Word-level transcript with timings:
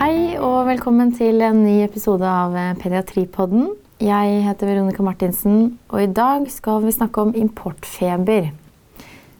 Hei 0.00 0.38
og 0.40 0.62
velkommen 0.64 1.10
til 1.12 1.42
en 1.44 1.58
ny 1.60 1.82
episode 1.84 2.24
av 2.24 2.54
eh, 2.56 2.70
Pediatripodden. 2.80 3.66
Jeg 4.00 4.38
heter 4.46 4.70
Veronica 4.70 5.04
Martinsen, 5.04 5.74
og 5.92 6.00
i 6.00 6.06
dag 6.08 6.46
skal 6.48 6.86
vi 6.86 6.94
snakke 6.96 7.20
om 7.20 7.34
importfeber. 7.36 8.46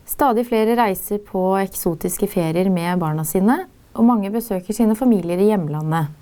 Stadig 0.04 0.44
flere 0.50 0.74
reiser 0.76 1.22
på 1.24 1.46
eksotiske 1.62 2.28
ferier 2.28 2.68
med 2.68 3.00
barna 3.00 3.24
sine, 3.24 3.56
og 3.96 4.04
mange 4.10 4.28
besøker 4.34 4.76
sine 4.76 4.98
familier 5.00 5.40
i 5.40 5.48
hjemlandet. 5.48 6.12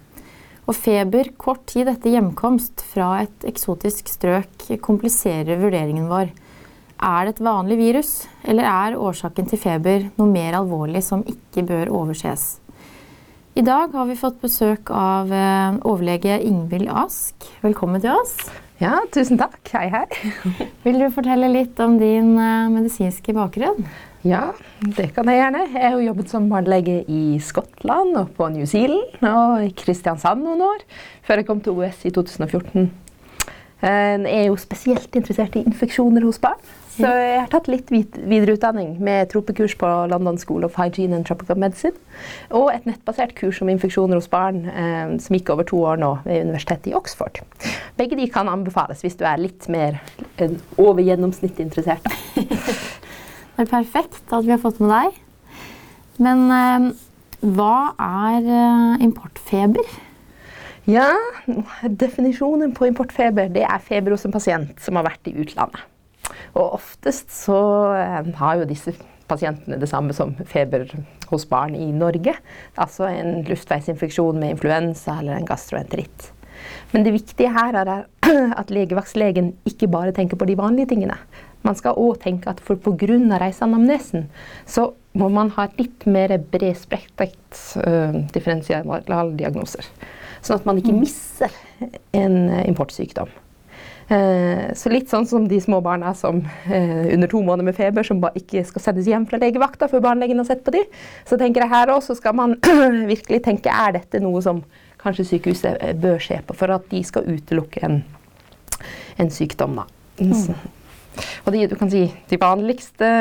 Og 0.70 0.78
feber 0.78 1.32
kort 1.34 1.66
tid 1.74 1.90
etter 1.90 2.14
hjemkomst 2.14 2.86
fra 2.92 3.24
et 3.24 3.48
eksotisk 3.50 4.06
strøk 4.14 4.68
kompliserer 4.86 5.58
vurderingen 5.58 6.06
vår. 6.06 6.30
Er 6.30 7.26
det 7.26 7.34
et 7.34 7.44
vanlig 7.50 7.82
virus, 7.82 8.14
eller 8.46 8.70
er 8.70 9.02
årsaken 9.02 9.50
til 9.50 9.64
feber 9.66 10.06
noe 10.14 10.30
mer 10.30 10.60
alvorlig 10.62 11.02
som 11.10 11.26
ikke 11.26 11.66
bør 11.74 11.94
overses? 12.04 12.52
I 13.58 13.62
dag 13.66 13.90
har 13.90 14.06
vi 14.06 14.14
fått 14.14 14.36
besøk 14.38 14.90
av 14.94 15.32
eh, 15.34 15.78
overlege 15.90 16.36
Ingvild 16.46 16.86
Ask. 16.94 17.42
Velkommen 17.58 17.98
til 17.98 18.12
oss. 18.14 18.36
Ja, 18.78 19.00
tusen 19.10 19.40
takk. 19.40 19.58
Hei, 19.72 19.88
hei. 19.90 20.04
Vil 20.84 21.00
du 21.02 21.08
fortelle 21.10 21.48
litt 21.50 21.80
om 21.82 21.96
din 21.98 22.36
eh, 22.38 22.68
medisinske 22.70 23.34
bakgrunn? 23.34 23.82
Ja, 24.22 24.52
det 24.78 25.08
kan 25.16 25.26
jeg 25.26 25.40
gjerne. 25.40 25.64
Jeg 25.72 25.90
har 25.90 26.04
jobbet 26.06 26.30
som 26.30 26.46
barnelege 26.52 27.00
i 27.10 27.24
Skottland 27.42 28.14
og 28.22 28.30
på 28.38 28.46
New 28.54 28.68
Zealand 28.70 29.26
og 29.26 29.66
i 29.66 29.74
Kristiansand 29.82 30.46
noen 30.46 30.62
år, 30.68 30.86
før 31.26 31.42
jeg 31.42 31.50
kom 31.50 31.64
til 31.64 31.82
OS 31.82 32.06
i 32.06 32.14
2014. 32.14 32.86
Jeg 33.82 34.36
er 34.38 34.46
jo 34.52 34.54
spesielt 34.58 35.18
interessert 35.18 35.58
i 35.58 35.66
infeksjoner 35.66 36.22
hos 36.30 36.38
barn. 36.42 36.62
Så 36.98 37.06
jeg 37.06 37.38
har 37.38 37.50
tatt 37.52 37.68
litt 37.70 37.90
videreutdanning 37.92 38.96
med 39.04 39.30
tropekurs 39.30 39.76
på 39.78 39.88
London 40.10 40.38
School 40.40 40.66
of 40.66 40.74
Hygiene 40.78 41.14
and 41.18 41.26
Tropical 41.28 41.58
Medicine. 41.60 41.94
Og 42.50 42.72
et 42.72 42.88
nettbasert 42.88 43.36
kurs 43.38 43.60
om 43.62 43.70
infeksjoner 43.70 44.18
hos 44.18 44.30
barn 44.32 44.64
eh, 44.66 45.14
som 45.22 45.36
gikk 45.36 45.52
over 45.54 45.68
to 45.68 45.78
år 45.86 46.00
nå 46.02 46.10
ved 46.24 46.48
Universitetet 46.48 46.90
i 46.90 46.96
Oxford. 46.98 47.38
Begge 48.00 48.18
de 48.18 48.26
kan 48.32 48.50
anbefales 48.50 49.04
hvis 49.04 49.18
du 49.18 49.22
er 49.28 49.38
litt 49.40 49.68
mer 49.70 50.00
eh, 50.42 50.56
over 50.80 51.04
gjennomsnittet 51.06 51.62
interessert. 51.68 52.08
det 52.34 53.62
er 53.62 53.70
perfekt 53.70 54.34
at 54.34 54.46
vi 54.46 54.54
har 54.54 54.62
fått 54.62 54.82
med 54.82 54.90
deg. 54.90 55.22
Men 56.18 56.44
eh, 56.50 56.88
hva 57.54 57.74
er 57.94 58.42
eh, 58.42 59.06
importfeber? 59.06 59.94
Ja, 60.88 61.12
Definisjonen 61.84 62.72
på 62.74 62.88
importfeber 62.88 63.52
det 63.52 63.62
er 63.68 63.82
feber 63.84 64.16
hos 64.16 64.24
en 64.26 64.34
pasient 64.34 64.82
som 64.82 64.98
har 64.98 65.06
vært 65.06 65.30
i 65.30 65.36
utlandet. 65.36 65.84
Og 66.54 66.78
oftest 66.78 67.32
så 67.34 67.60
eh, 67.98 68.32
har 68.40 68.60
jo 68.60 68.68
disse 68.68 68.94
pasientene 69.28 69.78
det 69.80 69.90
samme 69.90 70.14
som 70.16 70.34
feber 70.48 70.88
hos 71.28 71.44
barn 71.48 71.76
i 71.76 71.90
Norge. 71.92 72.34
Altså 72.80 73.08
en 73.10 73.42
luftveisinfeksjon 73.48 74.38
med 74.40 74.56
influensa 74.56 75.18
eller 75.20 75.36
en 75.36 75.48
gastroenteritt. 75.48 76.30
Men 76.92 77.04
det 77.04 77.14
viktige 77.14 77.52
her 77.54 77.76
er 77.78 77.92
at 77.94 78.72
legevaktslegen 78.76 79.52
ikke 79.68 79.90
bare 79.92 80.14
tenker 80.16 80.40
på 80.40 80.48
de 80.48 80.56
vanlige 80.58 80.94
tingene. 80.94 81.18
Man 81.66 81.76
skal 81.78 81.98
òg 81.98 82.20
tenke 82.22 82.50
at 82.50 82.62
for 82.64 82.78
pga. 82.80 83.18
reiseanamnesen 83.40 84.28
så 84.66 84.92
må 85.18 85.28
man 85.28 85.50
ha 85.56 85.66
litt 85.78 86.06
mer 86.06 86.36
bredspektret 86.38 87.62
uh, 87.82 88.14
differensialdiagnoser. 88.32 89.86
Sånn 90.40 90.60
at 90.60 90.68
man 90.68 90.78
ikke 90.78 90.94
mister 90.94 91.28
misser 91.50 91.98
en 92.12 92.48
importsykdom. 92.64 93.30
Eh, 94.08 94.70
så 94.72 94.88
litt 94.88 95.10
sånn 95.10 95.26
som 95.28 95.44
de 95.48 95.58
små 95.60 95.82
barna 95.84 96.14
som 96.16 96.38
eh, 96.72 97.10
under 97.12 97.28
to 97.28 97.42
måneder 97.44 97.66
med 97.66 97.76
feber 97.76 98.06
som 98.06 98.22
ikke 98.40 98.62
skal 98.64 98.80
sendes 98.80 99.08
hjem 99.10 99.26
fra 99.28 99.40
legevakta 99.42 99.84
før 99.90 100.00
barnelegen 100.06 100.40
har 100.40 100.48
sett 100.48 100.62
på 100.64 100.72
dem. 100.72 100.86
Så 101.28 101.36
tenker 101.40 101.64
jeg 101.64 101.72
her 101.74 101.92
også 101.92 102.16
skal 102.16 102.38
man 102.38 102.56
virkelig 103.12 103.42
tenke 103.44 103.68
er 103.68 103.98
dette 103.98 104.22
noe 104.24 104.40
som 104.44 104.62
kanskje 105.02 105.28
sykehuset 105.34 105.76
eh, 105.84 105.92
bør 105.92 106.24
se 106.24 106.40
på 106.40 106.56
for 106.56 106.72
at 106.72 106.88
de 106.88 107.02
skal 107.04 107.28
utelukke 107.28 107.84
en, 107.84 108.00
en 109.20 109.30
sykdom. 109.34 109.76
Da. 109.82 109.86
Mm. 110.24 110.56
Og 111.44 111.52
de, 111.52 111.68
du 111.68 111.76
kan 111.78 111.92
si, 111.92 112.08
de 112.30 112.40
vanligste 112.40 113.12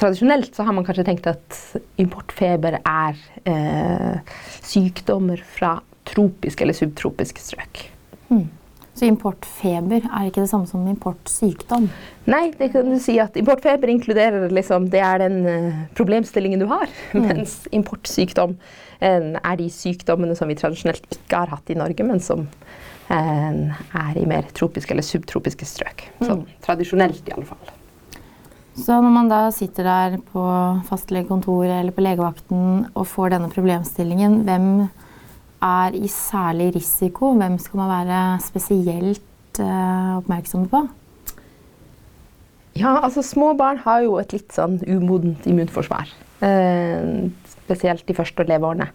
Tradisjonelt 0.00 0.54
så 0.56 0.64
har 0.64 0.72
man 0.72 0.84
kanskje 0.86 1.02
tenkt 1.04 1.26
at 1.28 1.56
importfeber 2.00 2.78
er 2.78 3.18
eh, 3.44 4.38
sykdommer 4.64 5.42
fra 5.44 5.74
tropiske 6.08 6.64
eller 6.64 6.76
subtropiske 6.78 7.42
strøk. 7.44 7.82
Mm. 8.30 8.46
Så 9.00 9.08
importfeber 9.08 10.04
er 10.04 10.26
ikke 10.28 10.42
det 10.42 10.50
samme 10.50 10.68
som 10.68 10.84
importsykdom? 10.90 11.86
Nei, 12.28 12.50
det 12.58 12.66
kan 12.74 12.90
du 12.92 12.98
si 13.00 13.14
at 13.22 13.38
importfeber 13.40 13.88
inkluderer 13.88 14.52
liksom, 14.52 14.90
det 14.92 15.00
er 15.00 15.22
den 15.22 15.38
uh, 15.46 15.78
problemstillingen 15.96 16.60
du 16.60 16.66
har. 16.68 16.84
Mm. 17.16 17.24
Mens 17.24 17.54
importsykdom 17.72 18.58
uh, 18.60 19.00
er 19.40 19.56
de 19.56 19.70
sykdommene 19.72 20.36
som 20.36 20.52
vi 20.52 20.58
tradisjonelt 20.60 21.08
ikke 21.16 21.40
har 21.46 21.54
hatt 21.54 21.72
i 21.72 21.78
Norge, 21.80 22.04
men 22.04 22.20
som 22.20 22.44
uh, 22.44 23.80
er 24.04 24.20
i 24.20 24.28
mer 24.28 24.52
tropiske 24.52 24.92
eller 24.92 25.06
subtropiske 25.06 25.70
strøk. 25.72 26.04
Mm. 26.20 26.26
Sånn 26.28 26.46
tradisjonelt, 26.68 27.24
i 27.24 27.38
alle 27.38 27.48
fall. 27.48 27.76
Så 28.76 29.00
når 29.00 29.16
man 29.16 29.32
da 29.32 29.46
sitter 29.54 29.88
der 29.88 30.18
på 30.28 30.44
fastlegekontoret 30.92 31.78
eller 31.78 31.96
på 31.96 32.04
legevakten 32.04 32.90
og 32.92 33.08
får 33.08 33.32
denne 33.32 33.48
problemstillingen, 33.52 34.42
hvem 34.44 34.68
er 35.60 35.96
i 35.96 36.08
særlig 36.08 36.74
risiko? 36.76 37.34
Hvem 37.36 37.58
skal 37.60 37.82
man 37.82 37.92
være 37.92 38.20
spesielt 38.44 39.60
uh, 39.60 40.16
oppmerksom 40.20 40.66
på? 40.72 40.86
Ja, 42.78 42.96
altså 43.02 43.22
Små 43.26 43.52
barn 43.58 43.80
har 43.84 44.04
jo 44.06 44.16
et 44.20 44.32
litt 44.32 44.54
sånn 44.56 44.78
umodent 44.88 45.46
immunforsvar. 45.50 46.12
Uh, 46.40 47.28
spesielt 47.64 48.06
de 48.08 48.16
første 48.16 48.46
leveårene. 48.48 48.88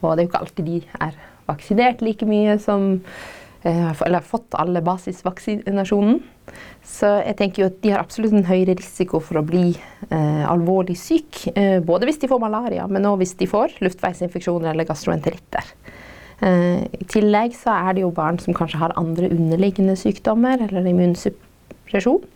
Og 0.00 0.14
det 0.14 0.22
er 0.22 0.24
jo 0.24 0.30
ikke 0.30 0.44
alltid 0.44 0.70
de 0.70 0.78
er 1.08 1.18
vaksinert 1.46 2.00
like 2.04 2.26
mye 2.28 2.56
som 2.62 2.88
uh, 3.66 3.92
Eller 3.92 4.20
har 4.20 4.24
fått 4.24 4.56
alle 4.56 4.80
basisvaksinasjonen. 4.84 6.22
Så 6.86 7.10
jeg 7.26 7.36
tenker 7.36 7.62
jo 7.62 7.68
at 7.68 7.80
de 7.82 7.92
har 7.92 8.00
absolutt 8.00 8.32
en 8.38 8.46
høyere 8.46 8.76
risiko 8.78 9.18
for 9.20 9.40
å 9.40 9.44
bli 9.44 9.72
alvorlig 10.06 10.94
syk. 10.94 11.40
både 11.82 12.06
hvis 12.06 12.20
de 12.22 12.28
får 12.30 12.38
malaria, 12.38 12.84
men 12.86 13.08
òg 13.10 13.16
hvis 13.18 13.34
de 13.40 13.48
får 13.50 13.74
luftveisinfeksjoner 13.82 14.70
eller 14.70 14.86
gastroenteritter. 14.86 15.72
Eh, 16.44 16.84
I 16.84 17.08
tillegg 17.08 17.56
så 17.56 17.72
er 17.72 17.96
det 17.96 18.04
jo 18.04 18.12
barn 18.14 18.38
som 18.42 18.56
kanskje 18.56 18.80
har 18.82 18.96
andre 19.00 19.30
underliggende 19.32 19.96
sykdommer 19.96 20.66
eller 20.66 20.88
immunsuppresjon, 20.90 22.26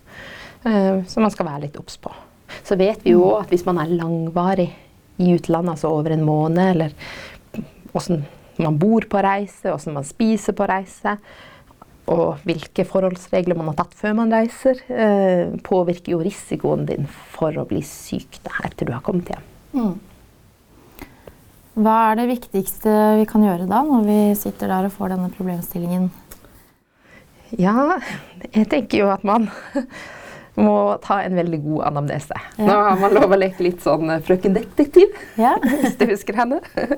eh, 0.65 1.03
som 1.05 1.25
man 1.25 1.33
skal 1.33 1.49
være 1.51 1.67
litt 1.67 1.79
obs 1.81 1.99
på. 2.01 2.13
Så 2.65 2.77
vet 2.79 3.05
vi 3.05 3.13
jo 3.13 3.27
òg 3.29 3.45
at 3.45 3.53
hvis 3.53 3.65
man 3.67 3.79
er 3.81 3.93
langvarig 3.93 4.71
i 5.21 5.35
utlandet, 5.35 5.75
altså 5.75 5.93
over 5.93 6.15
en 6.15 6.25
måned, 6.25 6.73
eller 6.73 6.91
åssen 7.93 8.25
man 8.61 8.77
bor 8.81 9.05
på 9.09 9.21
reise, 9.23 9.71
åssen 9.71 9.95
man 9.95 10.05
spiser 10.07 10.55
på 10.57 10.67
reise, 10.69 11.15
og 12.11 12.41
hvilke 12.43 12.83
forholdsregler 12.87 13.55
man 13.55 13.69
har 13.71 13.77
tatt 13.83 13.93
før 13.95 14.15
man 14.17 14.33
reiser, 14.33 14.81
eh, 14.89 15.53
påvirker 15.63 16.15
jo 16.15 16.23
risikoen 16.25 16.87
din 16.89 17.05
for 17.07 17.55
å 17.55 17.67
bli 17.69 17.83
syk 17.85 18.41
da, 18.43 18.57
etter 18.65 18.89
du 18.89 18.95
har 18.95 19.03
kommet 19.05 19.29
hjem. 19.31 19.45
Mm. 19.77 19.93
Hva 21.71 21.97
er 22.09 22.17
det 22.19 22.31
viktigste 22.33 22.93
vi 23.21 23.27
kan 23.29 23.45
gjøre 23.45 23.67
da, 23.69 23.79
når 23.87 24.03
vi 24.03 24.17
sitter 24.35 24.71
der 24.73 24.89
og 24.89 24.95
får 24.95 25.13
denne 25.13 25.29
problemstillingen? 25.31 26.09
Ja, 27.59 27.99
jeg 28.51 28.67
tenker 28.71 29.05
jo 29.05 29.11
at 29.11 29.23
man 29.27 29.47
må 30.59 30.75
ta 31.03 31.21
en 31.23 31.37
veldig 31.39 31.61
god 31.63 31.85
anamnese. 31.89 32.35
Ja. 32.57 32.65
Nå 32.67 32.75
har 32.75 32.99
man 32.99 33.15
lov 33.15 33.35
å 33.35 33.39
leke 33.39 33.63
litt 33.63 33.79
sånn 33.83 34.11
eh, 34.11 34.23
frøken 34.25 34.55
detektiv, 34.55 35.15
ja. 35.39 35.53
hvis 35.83 35.95
du 35.99 36.05
husker 36.11 36.41
henne. 36.41 36.59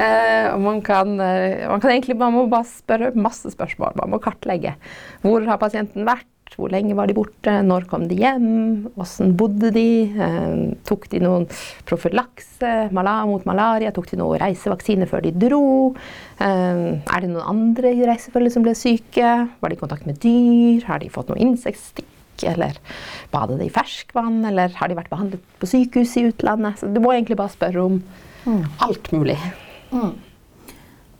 eh, 0.00 0.48
man, 0.64 0.80
kan, 0.84 1.12
eh, 1.20 1.66
man 1.68 1.84
kan 1.84 1.92
egentlig 1.92 2.16
man 2.20 2.36
må 2.36 2.46
bare 2.52 2.68
spørre 2.70 3.12
masse 3.20 3.52
spørsmål. 3.52 3.98
Man 4.00 4.14
må 4.14 4.22
kartlegge. 4.24 4.78
Hvor 5.24 5.44
har 5.48 5.60
pasienten 5.60 6.08
vært? 6.08 6.28
Hvor 6.54 6.70
lenge 6.72 6.94
var 6.96 7.08
de 7.08 7.16
borte? 7.16 7.52
Når 7.66 7.84
kom 7.90 8.06
de 8.08 8.16
hjem? 8.16 8.46
Hvordan 8.94 9.32
bodde 9.36 9.70
de? 9.74 9.88
Eh, 10.08 10.54
tok 10.88 11.08
de 11.12 11.20
noen 11.20 11.44
profylakse 11.88 12.70
mot 12.94 13.44
malaria? 13.48 13.92
Tok 13.92 14.08
de 14.12 14.20
noen 14.20 14.40
reisevaksine 14.40 15.08
før 15.10 15.26
de 15.26 15.34
dro? 15.36 15.66
Eh, 16.40 16.84
er 16.96 17.24
det 17.24 17.32
noen 17.32 17.50
andre 17.52 17.92
i 17.92 18.06
reisefølget 18.08 18.54
som 18.54 18.64
ble 18.64 18.76
syke? 18.78 19.32
Var 19.60 19.72
de 19.72 19.76
i 19.76 19.80
kontakt 19.80 20.06
med 20.08 20.20
dyr? 20.22 20.86
Har 20.88 21.02
de 21.02 21.12
fått 21.12 21.32
noe 21.32 21.42
insektstikk? 21.42 22.08
Eller 22.46 22.78
badet 23.32 23.58
de 23.60 23.68
i 23.68 23.72
ferskvann? 23.72 24.40
Eller 24.48 24.72
har 24.78 24.88
de 24.88 24.96
vært 24.96 25.12
behandlet 25.12 25.42
på 25.60 25.68
sykehus 25.68 26.14
i 26.16 26.28
utlandet? 26.30 26.80
Så 26.80 26.88
du 26.88 27.02
må 27.04 27.12
egentlig 27.12 27.36
bare 27.40 27.52
spørre 27.52 27.84
om 27.84 27.98
mm. 28.46 28.62
alt 28.86 29.12
mulig. 29.12 29.36
Mm. 29.92 30.14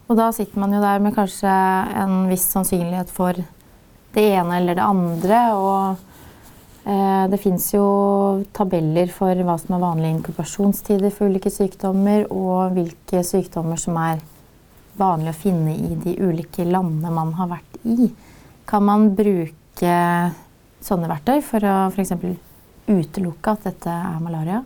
Og 0.06 0.16
da 0.16 0.30
sitter 0.32 0.62
man 0.62 0.72
jo 0.72 0.80
der 0.80 1.02
med 1.02 1.16
kanskje 1.16 1.52
en 1.98 2.28
viss 2.30 2.46
sannsynlighet 2.54 3.10
for 3.12 3.42
det 4.16 4.26
ene 4.34 4.58
eller 4.58 4.78
det 4.78 4.84
andre. 4.84 5.40
Og 5.56 6.86
eh, 6.88 7.24
det 7.32 7.40
fins 7.42 7.68
jo 7.74 7.86
tabeller 8.56 9.12
for 9.12 9.44
hva 9.46 9.58
som 9.60 9.76
er 9.76 9.84
vanlige 9.84 10.16
inkubasjonstider 10.18 11.12
for 11.14 11.30
ulike 11.30 11.52
sykdommer, 11.52 12.26
og 12.32 12.76
hvilke 12.76 13.22
sykdommer 13.26 13.80
som 13.80 13.98
er 14.00 14.24
vanlig 14.96 15.34
å 15.34 15.36
finne 15.36 15.76
i 15.76 15.98
de 16.00 16.16
ulike 16.24 16.64
landene 16.64 17.12
man 17.12 17.34
har 17.36 17.52
vært 17.52 17.80
i. 17.84 18.08
Kan 18.66 18.86
man 18.88 19.10
bruke 19.16 19.96
sånne 20.86 21.10
verktøy 21.10 21.42
for 21.44 21.66
å 21.66 21.76
f.eks. 21.92 22.14
utelukke 22.88 23.52
at 23.52 23.68
dette 23.68 23.92
er 23.92 24.24
malaria? 24.24 24.62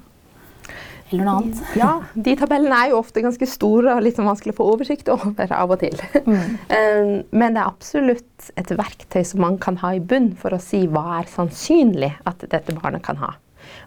Eller 1.12 1.26
noe 1.26 1.36
annet. 1.40 1.60
Ja, 1.78 1.90
de 2.14 2.36
tabellene 2.40 2.78
er 2.78 2.92
jo 2.92 3.00
ofte 3.00 3.24
ganske 3.24 3.48
store 3.50 3.96
og 3.96 4.04
litt 4.04 4.18
sånn 4.18 4.28
vanskelig 4.28 4.54
å 4.54 4.60
få 4.60 4.70
oversikt 4.74 5.10
over 5.12 5.54
av 5.56 5.74
og 5.74 5.82
til. 5.82 6.00
Mm. 6.24 6.56
Men 7.40 7.56
det 7.56 7.62
er 7.62 7.66
absolutt 7.66 8.50
et 8.60 8.72
verktøy 8.78 9.22
som 9.26 9.44
man 9.44 9.58
kan 9.62 9.78
ha 9.82 9.94
i 9.96 10.02
bunn 10.02 10.32
for 10.40 10.56
å 10.56 10.62
si 10.62 10.86
hva 10.90 11.20
er 11.20 11.30
sannsynlig 11.30 12.14
at 12.28 12.46
dette 12.50 12.76
barnet 12.78 13.04
kan 13.06 13.20
ha. 13.22 13.34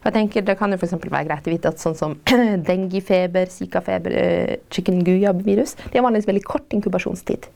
Og 0.03 0.09
jeg 0.09 0.15
tenker 0.15 0.45
Det 0.45 0.57
kan 0.59 0.71
jo 0.71 0.79
for 0.79 1.07
være 1.09 1.27
greit 1.27 1.47
å 1.47 1.53
vite 1.53 1.71
at 1.71 1.81
sånn 1.81 1.95
som 1.97 2.13
denguefeber, 2.69 3.49
zikafeber, 3.51 4.13
uh, 4.13 4.53
chikungunya-virus 4.73 5.75
de 5.83 5.97
har 5.97 6.05
vanligvis 6.05 6.29
veldig 6.29 6.45
kort 6.47 6.75
inkubasjonstid. 6.75 7.49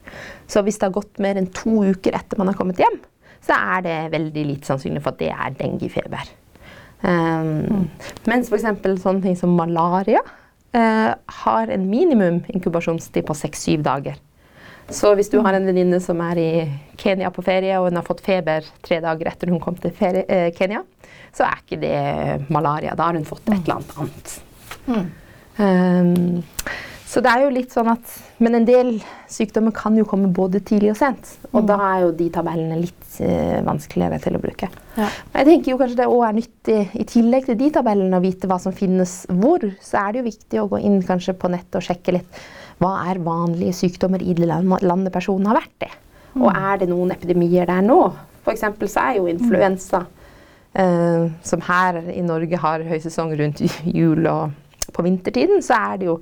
Så 0.50 0.64
hvis 0.66 0.80
det 0.80 0.88
har 0.88 0.96
gått 0.96 1.22
mer 1.22 1.38
enn 1.40 1.50
to 1.54 1.84
uker 1.88 2.16
etter 2.18 2.40
man 2.40 2.50
har 2.50 2.58
kommet 2.58 2.80
hjem, 2.82 2.98
så 3.44 3.56
er 3.76 3.86
det 3.86 3.96
veldig 4.16 4.44
lite 4.52 4.68
sannsynlig 4.68 5.04
for 5.04 5.14
at 5.14 5.22
det 5.22 5.30
er 5.32 5.56
denguefeber. 5.60 6.34
Um. 7.02 7.86
Mens 8.26 8.50
f.eks. 8.50 8.66
sånne 9.02 9.22
ting 9.22 9.36
som 9.38 9.54
malaria 9.54 10.22
uh, 10.24 11.12
har 11.44 11.70
en 11.70 11.84
minimum 11.90 12.42
inkubasjonstid 12.50 13.26
på 13.28 13.36
seks-syv 13.38 13.84
dager. 13.86 14.18
Så 14.88 15.12
hvis 15.14 15.28
du 15.28 15.38
har 15.44 15.52
en 15.52 15.66
venninne 15.68 16.00
som 16.00 16.20
er 16.24 16.40
i 16.40 16.50
Kenya 16.96 17.28
på 17.30 17.44
ferie, 17.44 17.76
og 17.76 17.90
hun 17.90 17.98
har 18.00 18.06
fått 18.06 18.22
feber 18.24 18.64
tre 18.84 19.02
dager 19.04 19.28
etter 19.28 19.52
hun 19.52 19.60
kom 19.60 19.76
til 19.76 19.92
ferie, 19.92 20.24
eh, 20.32 20.48
Kenya, 20.56 20.80
så 21.36 21.44
er 21.44 21.60
ikke 21.60 21.80
det 21.82 22.48
malaria. 22.48 22.94
Da 22.96 23.10
har 23.10 23.18
hun 23.18 23.28
fått 23.28 23.44
et 23.50 23.58
eller 23.58 23.76
annet 23.76 23.98
annet. 24.00 24.38
Mm. 24.88 25.08
Um, 25.58 26.42
så 27.08 27.22
det 27.24 27.30
er 27.32 27.46
jo 27.46 27.52
litt 27.54 27.72
sånn 27.72 27.88
at 27.88 28.16
Men 28.44 28.58
en 28.58 28.66
del 28.68 28.90
sykdommer 29.32 29.72
kan 29.74 29.96
jo 29.96 30.04
komme 30.08 30.28
både 30.34 30.60
tidlig 30.64 30.92
og 30.92 30.98
sent. 31.00 31.30
Og 31.50 31.62
mm. 31.62 31.68
da 31.70 31.76
er 31.86 32.02
jo 32.04 32.10
de 32.18 32.26
tabellene 32.32 32.76
litt 32.82 33.16
uh, 33.24 33.58
vanskeligere 33.66 34.20
til 34.22 34.36
å 34.36 34.40
bruke. 34.42 34.68
Ja. 34.98 35.08
Jeg 35.34 35.48
tenker 35.48 35.72
jo 35.72 35.78
kanskje 35.80 35.98
det 36.02 36.08
òg 36.12 36.22
er 36.28 36.36
nyttig, 36.36 36.78
i 37.00 37.06
tillegg 37.08 37.48
til 37.48 37.58
de 37.60 37.70
tabellene, 37.74 38.20
å 38.20 38.24
vite 38.24 38.50
hva 38.50 38.60
som 38.62 38.76
finnes 38.76 39.14
hvor. 39.40 39.64
Så 39.84 39.98
er 40.00 40.12
det 40.12 40.20
jo 40.20 40.28
viktig 40.28 40.62
å 40.62 40.68
gå 40.70 40.80
inn 40.84 41.00
kanskje 41.06 41.34
på 41.38 41.50
nettet 41.52 41.80
og 41.80 41.86
sjekke 41.88 42.18
litt 42.18 42.40
hva 42.78 42.92
er 43.10 43.18
vanlige 43.24 43.74
sykdommer 43.74 44.22
i 44.22 44.36
det 44.38 44.46
landet 44.46 45.12
personen 45.14 45.48
har 45.50 45.58
vært 45.58 45.88
i. 45.88 45.92
Og 46.38 46.46
mm. 46.46 46.58
er 46.70 46.82
det 46.82 46.90
noen 46.92 47.14
epidemier 47.14 47.66
der 47.68 47.82
nå? 47.84 48.02
F.eks. 48.44 48.68
så 48.84 49.06
er 49.08 49.18
jo 49.18 49.28
influensa, 49.32 50.04
uh, 50.78 51.24
som 51.42 51.64
her 51.66 52.04
i 52.14 52.22
Norge 52.24 52.60
har 52.62 52.84
høysesong 52.86 53.34
rundt 53.40 53.64
jul 53.98 54.28
og 54.30 54.92
på 54.94 55.04
vintertiden, 55.04 55.64
så 55.64 55.80
er 55.90 55.98
det 56.00 56.08
jo 56.08 56.20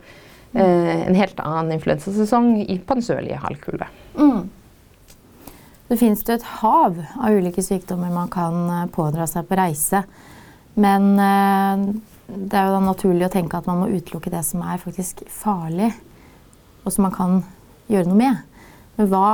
en 0.64 1.18
helt 1.18 1.40
annen 1.42 1.74
influensasesong 1.76 2.52
på 2.86 2.96
den 2.96 3.04
sørlige 3.04 3.40
halvkule. 3.42 3.88
Mm. 4.16 4.46
Det 5.86 5.98
finnes 6.00 6.24
jo 6.26 6.34
et 6.34 6.46
hav 6.62 6.96
av 6.98 7.36
ulike 7.36 7.62
sykdommer 7.62 8.10
man 8.10 8.30
kan 8.32 8.56
eh, 8.74 8.88
pådra 8.94 9.26
seg 9.30 9.46
på 9.46 9.58
reise. 9.58 10.02
Men 10.76 11.12
uh, 11.14 11.84
det 12.26 12.58
er 12.58 12.66
jo 12.66 12.74
da 12.74 12.80
naturlig 12.84 13.28
å 13.28 13.32
tenke 13.32 13.56
at 13.56 13.68
man 13.70 13.80
må 13.80 13.90
utelukke 13.94 14.32
det 14.32 14.42
som 14.44 14.64
er 14.66 14.82
faktisk 14.82 15.22
farlig 15.32 15.92
og 16.82 16.92
som 16.92 17.06
man 17.06 17.14
kan 17.14 17.38
gjøre 17.90 18.10
noe 18.10 18.18
med. 18.18 18.42
Men 18.96 19.08
hva 19.12 19.30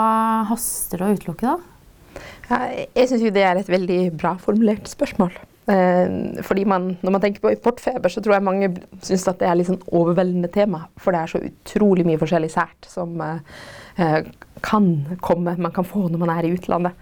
haster 0.50 1.00
det 1.00 1.08
å 1.08 1.16
utelukke, 1.16 1.54
da? 1.54 2.20
Ja, 2.50 2.58
jeg 2.84 3.08
syns 3.08 3.24
det 3.32 3.44
er 3.46 3.58
et 3.58 3.70
veldig 3.72 4.00
bra 4.20 4.34
formulert 4.40 4.90
spørsmål. 4.90 5.32
Eh, 5.70 6.42
fordi 6.42 6.64
man, 6.66 6.96
Når 7.02 7.12
man 7.14 7.20
tenker 7.22 7.40
på 7.40 7.52
importfeber, 7.54 8.10
så 8.10 8.20
tror 8.20 8.34
jeg 8.34 8.42
mange 8.42 8.70
syns 9.00 9.26
det 9.28 9.46
er 9.46 9.54
litt 9.54 9.70
sånn 9.70 9.82
overveldende 9.94 10.50
tema. 10.52 10.86
For 10.98 11.14
det 11.14 11.20
er 11.22 11.32
så 11.32 11.42
utrolig 11.46 12.06
mye 12.08 12.20
forskjellig 12.20 12.50
sært 12.50 12.88
som 12.90 13.20
eh, 13.22 14.22
kan 14.62 14.88
komme, 15.20 15.56
man 15.58 15.74
kan 15.74 15.86
få 15.86 16.08
når 16.08 16.22
man 16.22 16.34
er 16.34 16.46
i 16.46 16.54
utlandet. 16.56 16.98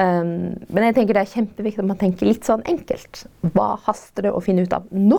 Men 0.00 0.84
jeg 0.86 0.94
tenker 0.94 1.16
det 1.16 1.22
er 1.24 1.32
kjempeviktig 1.32 1.82
at 1.82 1.88
man 1.88 1.98
tenker 1.98 2.28
litt 2.28 2.46
sånn 2.46 2.62
enkelt. 2.70 3.24
Hva 3.50 3.72
haster 3.88 4.22
det 4.22 4.30
å 4.32 4.40
finne 4.40 4.62
ut 4.62 4.72
av 4.72 4.86
nå? 4.94 5.18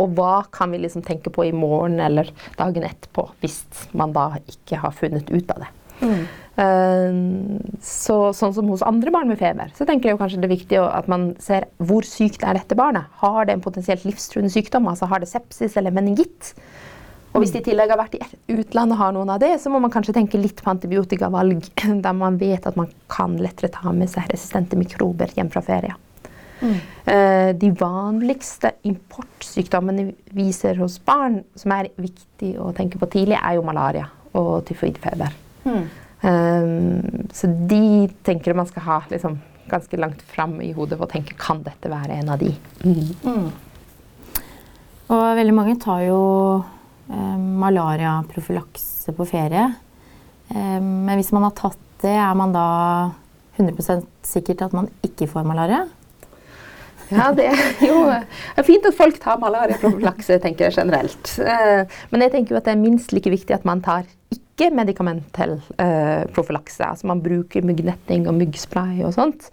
Og 0.00 0.14
hva 0.16 0.46
kan 0.50 0.72
vi 0.72 0.80
liksom 0.80 1.04
tenke 1.04 1.30
på 1.30 1.44
i 1.44 1.52
morgen 1.52 2.00
eller 2.00 2.32
dagen 2.56 2.86
etterpå, 2.88 3.26
hvis 3.42 3.60
man 3.92 4.14
da 4.16 4.30
ikke 4.48 4.80
har 4.80 4.96
funnet 4.96 5.28
ut 5.28 5.52
av 5.52 5.64
det. 5.64 5.70
Mm. 6.00 6.24
Uh, 6.58 7.60
så, 7.78 8.32
sånn 8.34 8.54
som 8.56 8.70
hos 8.72 8.82
andre 8.82 9.12
barn 9.14 9.30
med 9.30 9.38
feber, 9.38 9.70
så 9.78 9.86
tenker 9.86 10.10
jeg 10.10 10.18
kanskje 10.18 10.40
det 10.42 10.48
er 10.48 10.56
viktig 10.56 10.80
at 10.82 11.06
man 11.10 11.30
ser 11.42 11.68
hvor 11.78 12.06
sykt 12.06 12.42
er 12.42 12.58
dette 12.58 12.78
barnet. 12.78 13.06
Har 13.22 13.46
det 13.46 13.54
en 13.54 13.62
potensielt 13.62 14.02
livstruende 14.08 14.50
sykdom? 14.50 14.88
altså 14.90 15.06
Har 15.06 15.22
det 15.22 15.30
sepsis 15.30 15.76
eller 15.78 15.94
meningitt? 15.94 16.54
Og 17.36 17.44
hvis 17.44 17.52
de 17.54 17.60
i 17.60 17.66
tillegg 17.68 17.92
har 17.92 18.00
vært 18.00 18.16
i 18.16 18.56
utlandet 18.56 18.96
og 18.96 19.02
har 19.02 19.14
noen 19.14 19.30
av 19.30 19.38
det, 19.42 19.52
så 19.62 19.70
må 19.70 19.78
man 19.84 19.92
kanskje 19.94 20.16
tenke 20.16 20.40
litt 20.40 20.58
på 20.64 20.72
antibiotikavalg, 20.72 21.68
der 22.04 22.16
man 22.16 22.40
vet 22.40 22.66
at 22.66 22.78
man 22.80 22.90
kan 23.12 23.38
lettere 23.38 23.70
ta 23.74 23.92
med 23.94 24.10
seg 24.10 24.26
resistente 24.32 24.78
mikrober 24.80 25.30
hjem 25.36 25.52
fra 25.54 25.62
ferie. 25.64 25.94
Mm. 26.58 26.78
de 27.54 27.68
vanligste 27.78 28.72
importsykdommene 28.90 30.08
vi 30.34 30.48
ser 30.50 30.80
hos 30.82 30.96
barn, 31.06 31.44
som 31.54 31.70
er 31.76 31.92
viktig 31.94 32.56
å 32.58 32.72
tenke 32.74 32.98
på 32.98 33.06
tidlig, 33.12 33.38
er 33.38 33.54
jo 33.54 33.62
malaria 33.62 34.08
og 34.34 34.64
tyfoidfeber. 34.66 35.36
Mm. 35.62 35.86
Um, 36.20 37.28
så 37.32 37.46
de 37.46 38.08
tenker 38.26 38.56
man 38.58 38.66
skal 38.66 38.82
ha 38.88 38.98
liksom, 39.10 39.38
ganske 39.70 40.00
langt 40.00 40.22
fram 40.22 40.56
i 40.64 40.72
hodet 40.74 40.98
å 40.98 41.06
tenke 41.10 41.36
kan 41.38 41.62
dette 41.66 41.90
være 41.92 42.18
en 42.18 42.32
av 42.34 42.42
de. 42.42 42.52
Mm. 42.82 43.14
mm. 43.22 43.48
Og 45.08 45.24
veldig 45.38 45.54
mange 45.56 45.78
tar 45.80 46.02
jo 46.04 46.20
eh, 47.08 47.36
malariaprofylakse 47.62 49.14
på 49.16 49.26
ferie. 49.28 49.62
Eh, 50.52 50.80
men 50.84 51.14
hvis 51.16 51.32
man 51.32 51.46
har 51.46 51.54
tatt 51.56 51.80
det, 52.02 52.12
er 52.12 52.34
man 52.36 52.52
da 52.52 52.66
100 53.56 54.02
sikkert 54.26 54.66
at 54.68 54.76
man 54.76 54.90
ikke 55.06 55.30
får 55.30 55.48
malaria? 55.48 55.86
Ja, 57.08 57.30
det 57.32 57.46
er 57.48 57.86
jo 57.88 58.02
det 58.10 58.60
er 58.60 58.66
fint 58.66 58.84
at 58.84 58.96
folk 58.98 59.16
tar 59.22 59.40
malariaprofylakse, 59.40 60.36
tenker 60.44 60.68
jeg 60.68 60.76
generelt. 60.76 61.32
Eh, 61.40 61.98
men 62.12 62.26
jeg 62.26 62.34
tenker 62.34 62.54
jo 62.54 62.60
at 62.60 62.68
det 62.68 62.76
er 62.76 62.82
minst 62.82 63.16
like 63.16 63.32
viktig 63.32 63.56
at 63.56 63.64
man 63.68 63.80
tar 63.84 64.04
ikke-medikamentell 64.58 65.58
eh, 65.78 66.24
profylakse. 66.34 66.82
Altså 66.82 67.06
man 67.06 67.22
bruker 67.22 67.66
myggnetting 67.66 68.26
og 68.26 68.34
myggspray 68.40 69.04
og 69.06 69.14
sånt. 69.14 69.46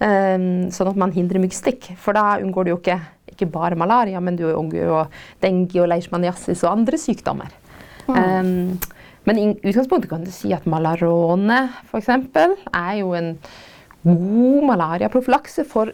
Um, 0.00 0.68
sånn 0.72 0.92
at 0.92 1.00
man 1.00 1.12
hindrer 1.12 1.42
myggstikk. 1.42 1.90
For 2.00 2.16
da 2.16 2.38
unngår 2.40 2.68
du 2.68 2.72
jo 2.74 2.78
ikke, 2.80 2.98
ikke 3.32 3.48
bare 3.52 3.78
malaria, 3.80 4.20
men 4.20 4.36
du 4.36 4.46
unngår 4.50 4.84
jo 4.84 5.00
dengue 5.44 5.82
og 5.82 5.90
leishmaniasis 5.92 6.64
og 6.66 6.74
andre 6.74 7.00
sykdommer. 7.00 7.52
Mm. 8.08 8.14
Um, 8.20 9.00
men 9.28 9.40
i 9.40 9.48
utgangspunktet 9.52 10.10
kan 10.12 10.24
du 10.24 10.32
si 10.34 10.52
at 10.56 10.68
Malarone 10.68 11.66
f.eks. 11.88 12.08
er 12.08 12.94
jo 13.00 13.12
en 13.16 13.34
god 14.04 14.68
malariaprofylakse 14.70 15.66
for 15.68 15.92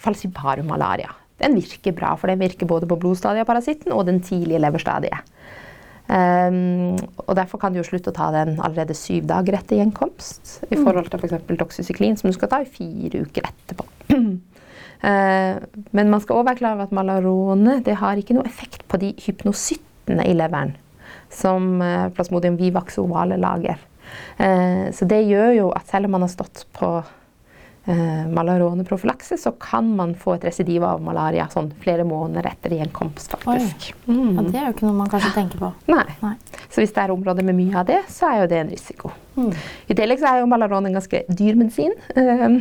falciparum 0.00 0.68
malaria. 0.68 1.14
Den 1.40 1.56
virker 1.56 1.92
bra, 1.96 2.14
for 2.16 2.28
den 2.28 2.40
virker 2.40 2.68
både 2.68 2.88
på 2.88 2.98
blodstadieparasitten 3.00 3.92
og 3.96 4.06
den 4.08 4.20
tidlige 4.24 4.60
leverstadiet. 4.60 5.32
Um, 6.06 6.94
og 7.26 7.34
Derfor 7.34 7.58
kan 7.58 7.74
du 7.74 7.80
jo 7.80 7.86
slutte 7.86 8.12
å 8.12 8.16
ta 8.16 8.28
den 8.34 8.60
allerede 8.60 8.94
syv 8.94 9.26
dager 9.26 9.58
etter 9.58 9.80
gjenkomst. 9.80 10.60
I 10.68 10.76
mm. 10.76 10.84
forhold 10.84 11.10
til 11.10 11.22
f.eks. 11.22 11.48
doxycyklin, 11.58 12.18
som 12.20 12.30
du 12.30 12.36
skal 12.36 12.52
ta 12.52 12.62
i 12.62 12.70
fire 12.70 13.24
uker 13.26 13.48
etterpå. 13.50 13.88
uh, 14.14 15.58
men 15.96 16.12
man 16.12 16.22
skal 16.22 16.38
også 16.38 16.48
være 16.52 16.60
klar 16.62 16.78
over 16.78 16.86
at 16.86 16.96
malarone 16.96 17.80
det 17.86 17.98
har 18.02 18.20
ikke 18.20 18.38
noe 18.38 18.46
effekt 18.48 18.86
på 18.90 19.02
de 19.02 19.12
hypnocyttene 19.26 20.26
i 20.30 20.36
leveren 20.38 20.76
som 21.32 21.80
uh, 21.82 22.08
plasmodium 22.14 22.58
vivax 22.60 23.00
ovale 23.02 23.38
lager. 23.40 23.80
Uh, 24.38 24.92
så 24.94 25.08
det 25.10 25.24
gjør 25.26 25.52
jo 25.58 25.70
at 25.74 25.90
selv 25.90 26.06
om 26.06 26.16
man 26.16 26.26
har 26.26 26.32
stått 26.32 26.68
på 26.76 26.90
eh, 27.86 28.26
malaroneprofylakse, 28.28 29.38
så 29.40 29.52
kan 29.62 29.88
man 29.96 30.14
få 30.18 30.36
et 30.36 30.46
residiv 30.48 30.84
av 30.86 31.02
malaria 31.02 31.46
sånn 31.52 31.72
flere 31.82 32.06
måneder 32.08 32.50
etter 32.50 32.76
gjenkomst. 32.76 33.36
faktisk. 33.42 33.94
Mm. 34.06 34.34
Ja, 34.36 34.46
det 34.46 34.60
er 34.60 34.68
jo 34.68 34.76
ikke 34.76 34.88
noe 34.88 35.00
man 35.00 35.12
kanskje 35.12 35.32
tenker 35.36 35.62
på. 35.62 35.72
Nei. 35.92 36.04
Nei. 36.22 36.34
Så 36.76 36.82
hvis 36.84 36.90
det 36.92 37.06
er 37.06 37.12
områder 37.14 37.40
med 37.40 37.56
mye 37.56 37.72
av 37.80 37.86
det, 37.88 38.02
så 38.12 38.26
er 38.28 38.42
jo 38.42 38.48
det 38.50 38.56
en 38.60 38.68
risiko. 38.68 39.08
Mm. 39.32 39.46
I 39.88 39.94
tillegg 39.96 40.18
så 40.20 40.28
er 40.28 40.42
jo 40.42 40.48
Malaron 40.50 40.84
en 40.84 40.98
ganske 40.98 41.22
dyr 41.38 41.56
medisin. 41.56 41.94
Um, 42.12 42.58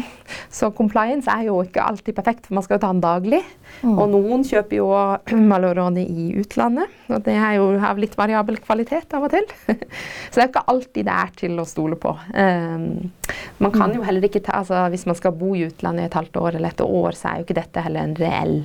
så 0.47 0.69
compliance 0.71 1.27
er 1.27 1.49
jo 1.49 1.57
ikke 1.65 1.83
alltid 1.83 2.15
perfekt, 2.15 2.47
for 2.47 2.55
man 2.55 2.63
skal 2.63 2.77
jo 2.77 2.83
ta 2.85 2.93
den 2.93 3.01
daglig. 3.03 3.41
Mm. 3.81 3.97
Og 3.97 4.13
noen 4.13 4.45
kjøper 4.47 4.79
jo 4.79 4.87
Malaron 5.51 5.99
i 5.99 6.29
utlandet, 6.39 6.95
og 7.09 7.25
det 7.27 7.35
er 7.35 7.57
jo 7.57 7.65
av 7.75 7.99
litt 7.99 8.15
variabel 8.15 8.61
kvalitet 8.63 9.11
av 9.19 9.27
og 9.27 9.35
til. 9.35 9.51
så 9.67 10.37
det 10.37 10.45
er 10.45 10.51
ikke 10.53 10.67
alltid 10.71 11.09
det 11.09 11.19
er 11.19 11.33
til 11.43 11.59
å 11.59 11.67
stole 11.67 11.99
på. 11.99 12.15
Um, 12.31 13.11
man 13.59 13.75
kan 13.75 13.91
mm. 13.91 13.97
jo 13.99 14.05
heller 14.07 14.29
ikke 14.29 14.45
ta, 14.47 14.61
altså 14.61 14.85
Hvis 14.95 15.03
man 15.11 15.19
skal 15.19 15.35
bo 15.35 15.57
i 15.59 15.65
utlandet 15.67 16.07
i 16.07 16.07
et 16.07 16.15
halvt 16.21 16.39
år 16.39 16.55
eller 16.55 16.71
et 16.71 16.85
år, 16.87 17.19
så 17.19 17.33
er 17.33 17.41
jo 17.41 17.49
ikke 17.49 17.59
dette 17.59 17.83
heller 17.83 18.07
en 18.07 18.15
reell 18.15 18.61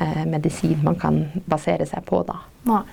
uh, 0.00 0.24
medisin 0.24 0.80
man 0.88 0.96
kan 1.04 1.26
basere 1.44 1.84
seg 1.84 2.08
på 2.08 2.24
da. 2.24 2.40
Nei. 2.72 2.86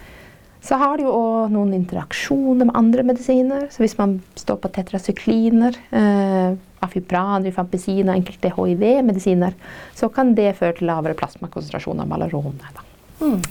Så 0.63 0.77
har 0.79 0.95
det 0.95 1.03
jo 1.03 1.11
òg 1.11 1.51
noen 1.51 1.73
interaksjoner 1.75 2.69
med 2.69 2.77
andre 2.79 3.03
medisiner. 3.03 3.65
Så 3.73 3.83
hvis 3.83 3.97
man 3.99 4.21
står 4.39 4.61
på 4.63 4.71
tetrasykliner, 4.77 5.75
eh, 5.91 6.55
afibran, 6.83 7.43
rifampicin 7.43 8.07
og 8.07 8.15
enkelte 8.15 8.51
hiv-medisiner, 8.55 9.57
så 9.95 10.07
kan 10.13 10.33
det 10.37 10.55
føre 10.59 10.77
til 10.77 10.87
lavere 10.87 11.17
plasmakonsentrasjon 11.19 11.99
av 11.99 12.07
malarone. 12.07 12.71
Mm. 13.19 13.41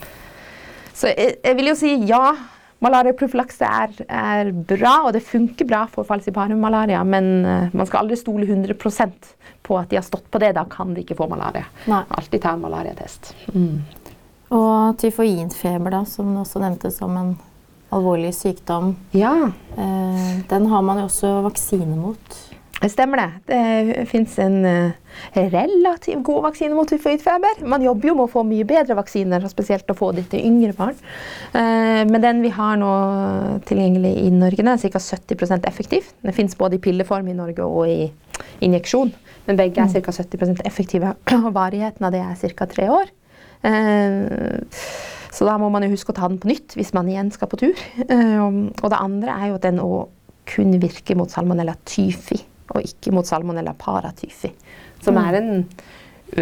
Så 0.92 1.12
jeg, 1.12 1.36
jeg, 1.44 1.56
vil 1.58 1.72
jo 1.72 1.78
si 1.78 1.94
ja. 2.08 2.24
Malariaprofylakse 2.82 3.62
er, 3.62 3.92
er, 4.10 4.48
bra, 4.50 5.04
og 5.06 5.12
det 5.14 5.20
funker 5.22 5.68
bra 5.68 5.84
for 5.86 6.02
falciparum-malaria, 6.08 7.04
men 7.06 7.28
eh, 7.46 7.68
man 7.76 7.86
skal 7.86 8.02
aldri 8.02 8.18
stole 8.18 8.48
100% 8.48 9.28
på 9.62 9.76
at 9.78 9.92
de 9.92 10.00
har 10.00 10.06
stått 10.06 10.26
på 10.32 10.40
det. 10.42 10.56
Da 10.56 10.64
kan 10.66 10.90
de 10.96 11.04
ikke 11.04 11.14
få 11.20 11.28
malaria. 11.30 11.68
Alltid 11.86 12.42
ta 12.42 12.56
en 12.56 12.64
malariatest. 12.64 13.36
Mm. 13.54 13.84
Og 14.52 14.98
tyfoidfeber, 15.00 15.94
da, 15.94 16.02
som 16.08 16.34
også 16.42 16.60
nevntes 16.60 16.98
som 17.00 17.14
en 17.16 17.34
alvorlig 17.92 18.32
sykdom, 18.36 18.94
Ja, 19.16 19.50
eh, 19.76 20.40
den 20.48 20.66
har 20.68 20.82
man 20.84 20.98
jo 21.00 21.04
også 21.08 21.42
vaksine 21.44 21.96
mot. 21.96 22.38
det 22.82 22.90
stemmer 22.90 23.16
det. 23.16 23.30
Det 23.46 24.08
fins 24.10 24.38
en 24.42 24.64
eh, 24.66 24.92
relativt 25.36 26.22
god 26.24 26.42
vaksine 26.48 26.74
mot 26.74 26.88
tyfoidfeber. 26.88 27.62
Man 27.64 27.82
jobber 27.84 28.08
jo 28.08 28.14
med 28.14 28.24
å 28.26 28.32
få 28.32 28.42
mye 28.44 28.64
bedre 28.66 28.96
vaksiner, 28.98 29.44
spesielt 29.48 29.86
å 29.86 29.94
få 29.96 30.12
det 30.16 30.28
til 30.30 30.44
yngre 30.44 30.74
barn. 30.74 30.96
Eh, 31.54 32.04
Men 32.04 32.20
den 32.20 32.42
vi 32.42 32.48
har 32.50 32.76
nå 32.76 33.60
tilgjengelig 33.64 34.16
i 34.26 34.30
Norge, 34.30 34.56
den 34.56 34.68
er 34.68 34.76
ca. 34.78 34.98
70% 34.98 35.64
effektiv. 35.64 36.12
Den 36.22 36.32
fins 36.32 36.56
både 36.58 36.74
i 36.74 36.78
pilleform 36.78 37.28
i 37.28 37.32
Norge 37.38 37.60
og 37.62 37.86
i 37.88 38.10
injeksjon. 38.60 39.12
Men 39.46 39.56
begge 39.56 39.78
er 39.78 40.00
ca. 40.02 40.10
70 40.12 40.60
effektive, 40.66 41.14
og 41.46 41.52
varigheten 41.54 42.04
av 42.04 42.12
det 42.12 42.20
er 42.20 42.54
ca. 42.56 42.66
tre 42.66 42.88
år. 42.90 43.06
Eh, 43.62 44.60
Så 45.32 45.46
da 45.48 45.54
må 45.56 45.70
man 45.72 45.82
jo 45.86 45.94
huske 45.94 46.12
å 46.12 46.16
ta 46.16 46.28
den 46.28 46.36
på 46.38 46.50
nytt 46.50 46.74
hvis 46.76 46.92
man 46.92 47.08
igjen 47.08 47.30
skal 47.32 47.48
på 47.48 47.58
tur. 47.62 47.78
Eh, 48.04 48.40
Og 48.42 48.88
det 48.90 48.98
andre 49.00 49.38
er 49.38 49.48
jo 49.48 49.58
at 49.60 49.64
den 49.68 49.80
å 49.80 50.08
kun 50.44 50.74
virker 50.82 51.16
mot 51.16 51.30
salmonella 51.30 51.76
tyfi, 51.86 52.40
og 52.74 52.82
ikke 52.82 53.12
mot 53.14 53.26
salmonella 53.26 53.74
paratyfi. 53.78 54.50
Som 55.02 55.16
er 55.22 55.38
en 55.38 55.68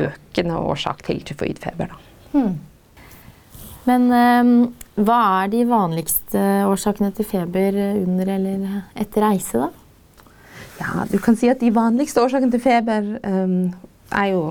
økende 0.01 0.57
årsak 0.57 1.03
til 1.05 1.21
tyfoidfeber. 1.27 1.91
Da. 1.93 2.43
Men 3.89 4.07
um, 4.09 4.53
hva 5.01 5.19
er 5.43 5.53
de 5.53 5.65
vanligste 5.69 6.41
årsakene 6.69 7.13
til 7.17 7.29
feber 7.29 7.77
under 7.93 8.33
eller 8.37 8.67
etter 8.95 9.25
reise, 9.25 9.61
da? 9.61 9.71
Ja, 10.81 11.05
du 11.11 11.19
kan 11.21 11.37
si 11.37 11.51
at 11.53 11.61
de 11.61 11.73
vanligste 11.75 12.23
årsakene 12.25 12.55
til 12.55 12.63
feber 12.65 13.15
um, 13.21 13.73
er 14.17 14.33
jo 14.33 14.45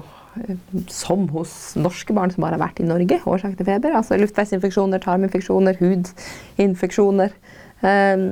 som 0.92 1.28
hos 1.34 1.54
norske 1.80 2.16
barn 2.16 2.34
som 2.34 2.46
bare 2.46 2.58
har 2.58 2.64
vært 2.64 2.82
i 2.84 2.88
Norge, 2.88 3.20
årsak 3.30 3.58
til 3.58 3.68
feber. 3.68 3.96
Altså 3.98 4.18
luftveisinfeksjoner, 4.20 5.02
tarminfeksjoner, 5.04 5.80
hudinfeksjoner. 5.82 7.36
Um, 7.82 8.28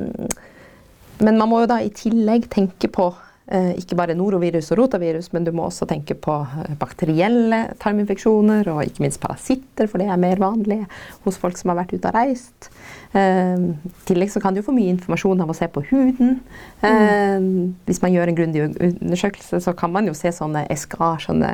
men 1.24 1.40
man 1.40 1.50
må 1.50 1.64
jo 1.64 1.72
da 1.72 1.80
i 1.82 1.94
tillegg 1.94 2.50
tenke 2.54 2.90
på 2.94 3.10
ikke 3.48 3.96
bare 3.96 4.16
norovirus 4.18 4.74
og 4.74 4.82
rotavirus, 4.82 5.30
men 5.32 5.46
du 5.48 5.54
må 5.56 5.70
også 5.70 5.88
tenke 5.88 6.18
på 6.20 6.34
eh, 6.44 6.74
bakterielle 6.80 7.62
tarminfeksjoner 7.80 8.68
og 8.74 8.82
ikke 8.84 9.06
minst 9.06 9.22
parasitter, 9.24 9.88
for 9.88 10.04
det 10.04 10.10
er 10.12 10.20
mer 10.20 10.42
vanlig 10.42 10.82
hos 11.24 11.40
folk 11.40 11.56
som 11.60 11.72
har 11.72 11.80
vært 11.80 11.96
ute 11.96 12.12
og 12.12 12.18
reist. 12.18 12.68
Eh, 13.16 13.56
I 13.56 14.08
tillegg 14.10 14.34
så 14.34 14.44
kan 14.44 14.58
du 14.58 14.64
få 14.66 14.76
mye 14.76 14.92
informasjon 14.98 15.46
av 15.46 15.54
å 15.54 15.56
se 15.56 15.70
på 15.72 15.86
huden. 15.92 16.42
Mm. 16.84 17.48
Hvis 17.88 18.04
man 18.04 18.14
gjør 18.14 18.30
en 18.30 18.38
grundig 18.38 18.66
undersøkelse, 18.68 19.62
så 19.64 19.74
kan 19.78 19.96
man 19.96 20.12
jo 20.12 20.16
se 20.18 20.34
sånne 20.36 20.66
eskar, 20.74 21.24
sånne 21.24 21.54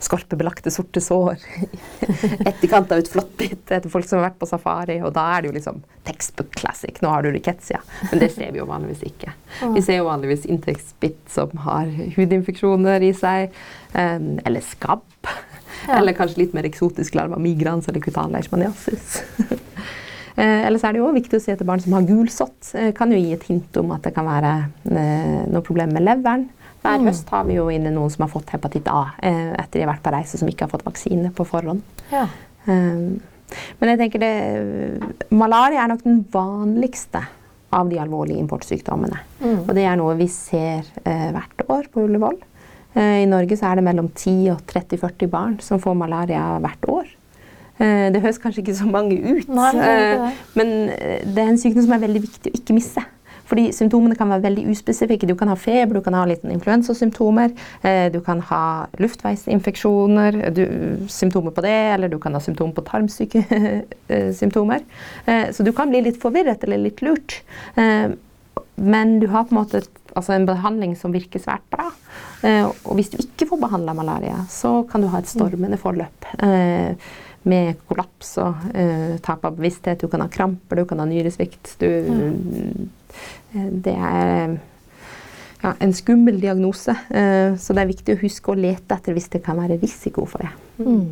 skorpebelagte 0.00 0.72
sorte 0.72 1.02
sår 1.04 1.36
etterkant 2.48 2.92
av 2.92 3.02
et 3.02 3.10
flåttbitt 3.10 3.70
etter 3.70 3.92
folk 3.92 4.08
som 4.08 4.18
har 4.18 4.30
vært 4.30 4.38
på 4.40 4.48
safari. 4.48 4.98
Og 5.04 5.12
da 5.16 5.26
er 5.34 5.42
det 5.44 5.50
jo 5.50 5.56
liksom 5.58 5.82
textbook 6.08 6.54
classic. 6.56 7.02
Nå 7.04 7.12
har 7.12 7.24
du 7.24 7.30
rickettsia. 7.34 7.82
Men 8.08 8.22
det 8.24 8.30
ser 8.34 8.54
vi 8.54 8.62
jo 8.62 8.68
vanligvis 8.70 9.04
ikke. 9.10 9.34
Vi 9.76 9.84
ser 9.84 10.00
jo 10.00 10.08
vanligvis 10.08 10.48
inntektsbitt 10.48 11.22
som 11.32 11.52
har 11.66 11.90
hudinfeksjoner 12.16 13.04
i 13.04 13.12
seg, 13.16 13.54
eh, 13.92 14.18
eller 14.44 14.64
skabb. 14.64 15.04
Eller 15.88 16.16
kanskje 16.16 16.42
litt 16.42 16.54
mer 16.56 16.66
eksotisk 16.68 17.14
larva 17.16 17.38
migrans 17.40 17.88
eller 17.88 18.04
kutan 18.04 18.32
leishmaniasis. 18.36 19.20
Eh, 20.40 20.62
Ellers 20.64 20.84
er 20.86 20.94
det 20.94 21.00
jo 21.02 21.08
viktig 21.12 21.36
å 21.36 21.42
se 21.42 21.52
etter 21.52 21.66
barn 21.68 21.82
som 21.82 21.92
har 21.96 22.04
gulsott. 22.08 22.70
Eh, 22.78 22.92
kan 22.96 23.10
jo 23.12 23.18
gi 23.18 23.32
et 23.34 23.42
hint 23.50 23.76
om 23.76 23.90
at 23.92 24.06
det 24.06 24.14
kan 24.16 24.24
være 24.24 24.52
eh, 24.88 25.40
noe 25.50 25.60
problem 25.66 25.90
med 25.92 26.06
leveren. 26.06 26.46
Hver 26.80 27.02
høst 27.04 27.28
har 27.32 27.48
vi 27.48 27.58
jo 27.58 27.66
inne 27.72 27.92
noen 27.92 28.12
som 28.12 28.24
har 28.24 28.32
fått 28.32 28.54
hepatitt 28.54 28.88
A 28.88 29.10
eh, 29.22 29.50
etter 29.52 29.80
de 29.80 29.84
har 29.84 29.92
vært 29.92 30.04
på 30.06 30.14
reise 30.14 30.40
som 30.40 30.48
ikke 30.48 30.66
har 30.66 30.72
fått 30.72 30.86
vaksine 30.86 31.32
på 31.36 31.44
forhånd. 31.48 31.82
Ja. 32.12 32.24
Um, 32.64 33.20
men 33.80 33.92
jeg 33.92 33.98
tenker 33.98 34.22
det, 34.22 34.32
malaria 35.34 35.82
er 35.82 35.90
nok 35.90 36.04
den 36.06 36.22
vanligste 36.32 37.24
av 37.74 37.90
de 37.90 37.98
alvorlige 38.02 38.42
importsykdommene. 38.42 39.20
Mm. 39.42 39.58
Og 39.66 39.72
det 39.76 39.84
er 39.86 39.98
noe 39.98 40.16
vi 40.18 40.26
ser 40.32 40.86
eh, 41.04 41.28
hvert 41.34 41.64
år 41.68 41.90
på 41.92 42.06
Ullevål. 42.06 42.38
Eh, 42.94 43.22
I 43.22 43.30
Norge 43.30 43.58
så 43.58 43.70
er 43.70 43.78
det 43.78 43.86
mellom 43.86 44.10
10 44.10 44.54
og 44.54 44.64
30-40 44.70 45.30
barn 45.30 45.56
som 45.64 45.82
får 45.82 45.98
malaria 45.98 46.44
hvert 46.62 46.88
år. 46.90 47.10
Eh, 47.80 48.08
det 48.12 48.20
høres 48.20 48.40
kanskje 48.42 48.64
ikke 48.64 48.76
så 48.76 48.88
mange 48.90 49.16
ut, 49.16 49.48
Nei, 49.48 49.70
det 49.72 49.84
eh, 49.88 50.10
det. 50.20 50.32
men 50.58 50.72
eh, 50.92 51.22
det 51.24 51.40
er 51.40 51.52
en 51.54 51.60
sykdom 51.60 51.86
som 51.86 51.94
er 51.96 52.02
veldig 52.02 52.22
viktig 52.26 52.52
å 52.52 52.58
ikke 52.58 52.76
misse. 52.76 53.04
Fordi 53.50 53.72
symptomene 53.74 54.14
kan 54.18 54.30
være 54.30 54.44
veldig 54.46 54.64
uspesifikke. 54.70 55.26
Du 55.26 55.34
kan 55.38 55.50
ha 55.50 55.56
feber, 55.58 55.98
du 55.98 56.04
kan 56.06 56.14
ha 56.14 56.24
litt 56.30 56.44
influensasymptomer, 56.46 57.50
eh, 57.82 58.06
du 58.14 58.20
kan 58.24 58.40
ha 58.50 58.86
luftveisinfeksjoner, 59.02 60.50
du, 60.54 60.64
symptomer 61.10 61.50
på 61.56 61.60
det, 61.66 61.80
eller 61.96 62.08
du 62.12 62.18
kan 62.22 62.34
ha 62.36 62.40
symptomer 62.46 62.74
på 62.76 62.86
tarmsykesymptomer. 62.86 64.80
Eh, 65.26 65.50
så 65.52 65.66
du 65.66 65.72
kan 65.76 65.90
bli 65.90 66.00
litt 66.06 66.20
forvirret 66.22 66.64
eller 66.64 66.78
litt 66.86 67.02
lurt. 67.02 67.42
Eh, 67.74 68.08
men 68.80 69.18
du 69.20 69.26
har 69.28 69.44
på 69.44 69.52
en 69.54 69.60
måte 69.60 69.82
altså 70.16 70.32
en 70.34 70.46
behandling 70.48 70.94
som 70.96 71.12
virker 71.12 71.42
svært 71.42 71.66
bra. 71.72 71.90
Eh, 72.46 72.64
og 72.64 72.94
hvis 72.96 73.10
du 73.12 73.18
ikke 73.20 73.50
får 73.50 73.60
behandla 73.66 73.94
malaria, 73.98 74.38
så 74.50 74.82
kan 74.90 75.02
du 75.02 75.10
ha 75.12 75.18
et 75.20 75.30
stormende 75.30 75.78
forløp. 75.80 76.30
Med 77.48 77.78
kollaps 77.88 78.34
og 78.42 78.66
eh, 78.76 79.14
tap 79.24 79.46
av 79.48 79.54
bevissthet. 79.56 80.02
Du 80.02 80.10
kan 80.12 80.20
ha 80.20 80.28
kramper, 80.28 80.76
du 80.76 80.84
kan 80.88 81.00
ha 81.00 81.06
nyresvikt. 81.08 81.76
Du, 81.80 81.86
eh, 81.88 83.70
det 83.86 83.94
er 83.96 84.58
ja, 85.62 85.72
en 85.78 85.94
skummel 85.96 86.40
diagnose, 86.40 86.94
eh, 87.08 87.56
så 87.56 87.76
det 87.76 87.82
er 87.82 87.90
viktig 87.90 88.16
å 88.16 88.20
huske 88.22 88.52
å 88.52 88.58
lete 88.58 88.96
etter 88.96 89.16
hvis 89.16 89.30
det 89.32 89.42
kan 89.44 89.60
være 89.60 89.80
risiko 89.80 90.26
for 90.28 90.44
det. 90.44 90.52
Mm. 90.84 91.08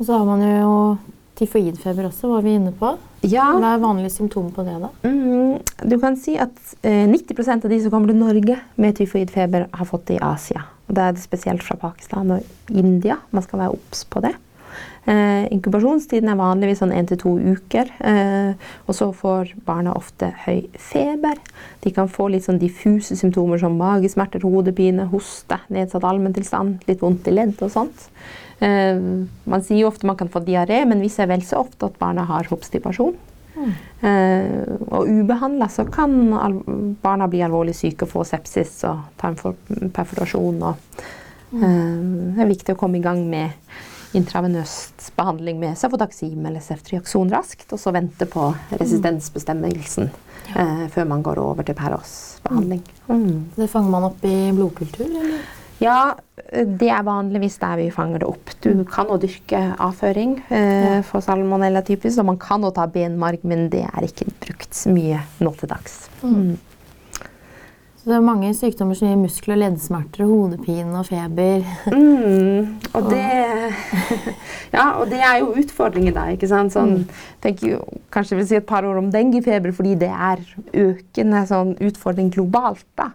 Og 0.00 0.06
så 0.06 0.16
har 0.16 0.28
man 0.28 0.44
jo 0.44 0.74
tyfoidfeber 1.40 2.08
også, 2.08 2.28
var 2.34 2.44
vi 2.44 2.56
inne 2.56 2.72
på. 2.76 2.94
Ja, 3.28 3.50
Hva 3.56 3.74
er 3.74 3.82
vanlige 3.82 4.12
symptomer 4.14 4.52
på 4.56 4.64
det, 4.64 4.76
da? 4.80 4.90
mm, 5.04 5.88
du 5.88 5.96
kan 6.00 6.16
si 6.20 6.36
at 6.40 6.56
eh, 6.80 7.04
90% 7.08 7.64
av 7.64 7.72
de 7.72 7.80
som 7.82 7.92
kommer 7.92 8.12
til 8.12 8.20
Norge 8.20 8.56
med 8.80 8.96
tyfoidfeber, 8.96 9.68
har 9.72 9.88
fått 9.88 10.06
det 10.08 10.18
i 10.18 10.22
Asia. 10.24 10.64
Og 10.88 10.96
Da 10.96 11.08
er 11.08 11.16
det 11.16 11.22
spesielt 11.22 11.64
fra 11.64 11.76
Pakistan 11.80 12.32
og 12.34 12.72
India. 12.72 13.20
Man 13.30 13.44
skal 13.44 13.60
være 13.62 13.76
obs 13.76 14.04
på 14.08 14.24
det. 14.24 14.32
Eh, 15.08 15.46
inkubasjonstiden 15.54 16.28
er 16.28 16.36
vanligvis 16.36 16.82
sånn 16.82 16.92
1-2 16.92 17.32
uker. 17.54 17.88
Eh, 18.04 18.52
og 18.86 18.96
så 18.96 19.08
får 19.16 19.54
barna 19.66 19.94
ofte 19.96 20.28
høy 20.44 20.68
feber. 20.76 21.40
De 21.84 21.94
kan 21.96 22.10
få 22.10 22.28
litt 22.30 22.44
sånn 22.44 22.60
diffuse 22.60 23.16
symptomer 23.16 23.60
som 23.62 23.78
magesmerter, 23.80 24.44
hodepine, 24.44 25.08
hoste, 25.12 25.60
nedsatt 25.72 26.04
allmenntilstand, 26.04 26.84
litt 26.90 27.00
vondt 27.04 27.30
i 27.30 27.36
ledd 27.38 27.56
og 27.64 27.72
sånt. 27.72 28.10
Eh, 28.60 29.00
man 29.48 29.64
sier 29.64 29.84
jo 29.84 29.88
ofte 29.88 30.08
man 30.08 30.20
kan 30.20 30.28
få 30.32 30.44
diaré, 30.44 30.84
men 30.84 31.00
vi 31.00 31.08
ser 31.12 31.30
vel 31.32 31.44
så 31.46 31.64
ofte 31.64 31.88
at 31.88 31.98
barna 32.00 32.28
har 32.28 32.52
obstipasjon. 32.52 33.16
Eh, 34.00 34.64
og 34.88 35.08
ubehandla 35.08 35.68
så 35.68 35.84
kan 35.92 36.12
barna 37.02 37.28
bli 37.28 37.42
alvorlig 37.44 37.74
syke 37.76 38.06
og 38.06 38.12
få 38.14 38.24
sepsis 38.28 38.78
og 38.88 39.02
tarmperforasjon. 39.20 40.62
Og, 40.64 41.00
eh, 41.56 41.96
det 42.36 42.44
er 42.44 42.52
viktig 42.52 42.74
å 42.74 42.80
komme 42.80 43.00
i 43.00 43.04
gang 43.04 43.26
med 43.28 43.50
intravenøst 44.16 45.12
behandling 45.18 45.60
med 45.60 45.78
cefotaxim 45.78 46.46
eller 46.46 46.62
ceftriakson 46.64 47.30
raskt, 47.32 47.68
og 47.70 47.80
så 47.80 47.92
vente 47.94 48.26
på 48.30 48.48
resistensbestemmelsen 48.74 50.10
eh, 50.56 50.84
før 50.90 51.08
man 51.12 51.22
går 51.26 51.40
over 51.42 51.66
til 51.66 51.78
Peros-behandling. 51.78 52.82
Mm. 53.08 53.54
Det 53.56 53.70
fanger 53.70 53.94
man 53.94 54.10
opp 54.10 54.26
i 54.26 54.36
blodkultur, 54.56 55.06
eller? 55.06 55.40
Ja, 55.80 56.12
det 56.52 56.90
er 56.92 57.04
vanligvis 57.06 57.56
der 57.62 57.78
vi 57.80 57.86
fanger 57.94 58.20
det 58.20 58.28
opp. 58.28 58.50
Du 58.60 58.82
kan 58.84 59.08
jo 59.08 59.16
dyrke 59.22 59.60
avføring 59.80 60.34
eh, 60.52 60.98
for 61.08 61.24
salmonella 61.24 61.80
typisk, 61.86 62.20
og 62.20 62.32
man 62.34 62.40
kan 62.40 62.66
jo 62.66 62.72
ta 62.76 62.84
benmarg, 62.90 63.46
men 63.48 63.70
det 63.72 63.86
er 63.88 64.08
ikke 64.08 64.28
brukt 64.42 64.76
så 64.76 64.92
mye 64.92 65.22
nå 65.40 65.54
til 65.56 65.70
dags. 65.70 66.02
Mm. 66.20 66.58
Så 68.00 68.08
det 68.08 68.14
er 68.16 68.22
mange 68.24 68.48
sykdommer 68.56 68.96
som 68.96 69.10
gir 69.10 69.18
muskel- 69.20 69.52
og 69.52 69.58
leddsmerter, 69.60 70.24
hodepine 70.24 71.02
og 71.02 71.04
feber. 71.10 71.66
Mm, 71.92 72.78
og, 72.96 73.10
det, 73.10 73.26
ja, 74.72 74.86
og 74.94 75.10
det 75.10 75.18
er 75.20 75.42
jo 75.42 75.50
utfordringen 75.60 76.16
da. 76.16 76.30
ikke 76.32 76.48
sant? 76.48 76.72
Sånn, 76.72 77.02
tenker 77.44 77.74
jo, 77.74 77.82
kanskje 78.08 78.32
jeg 78.32 78.40
vil 78.40 78.48
si 78.48 78.56
et 78.56 78.68
par 78.70 78.88
ord 78.88 79.02
om 79.02 79.10
denguefeber, 79.12 79.74
fordi 79.76 79.98
det 80.00 80.08
er 80.08 80.40
økende 80.86 81.44
sånn, 81.50 81.74
utfordring 81.90 82.32
globalt. 82.32 82.86
da. 82.96 83.10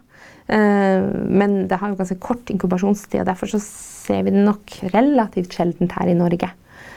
Eh, 0.54 1.02
men 1.34 1.64
det 1.66 1.80
har 1.80 1.90
jo 1.90 1.98
ganske 1.98 2.20
kort 2.22 2.54
inkubasjonstid, 2.54 3.24
og 3.24 3.26
derfor 3.32 3.50
så 3.50 3.62
ser 3.66 4.22
vi 4.22 4.36
det 4.36 4.46
nok 4.46 4.78
relativt 4.94 5.58
sjeldent 5.58 5.98
her 5.98 6.14
i 6.14 6.14
Norge. 6.14 6.52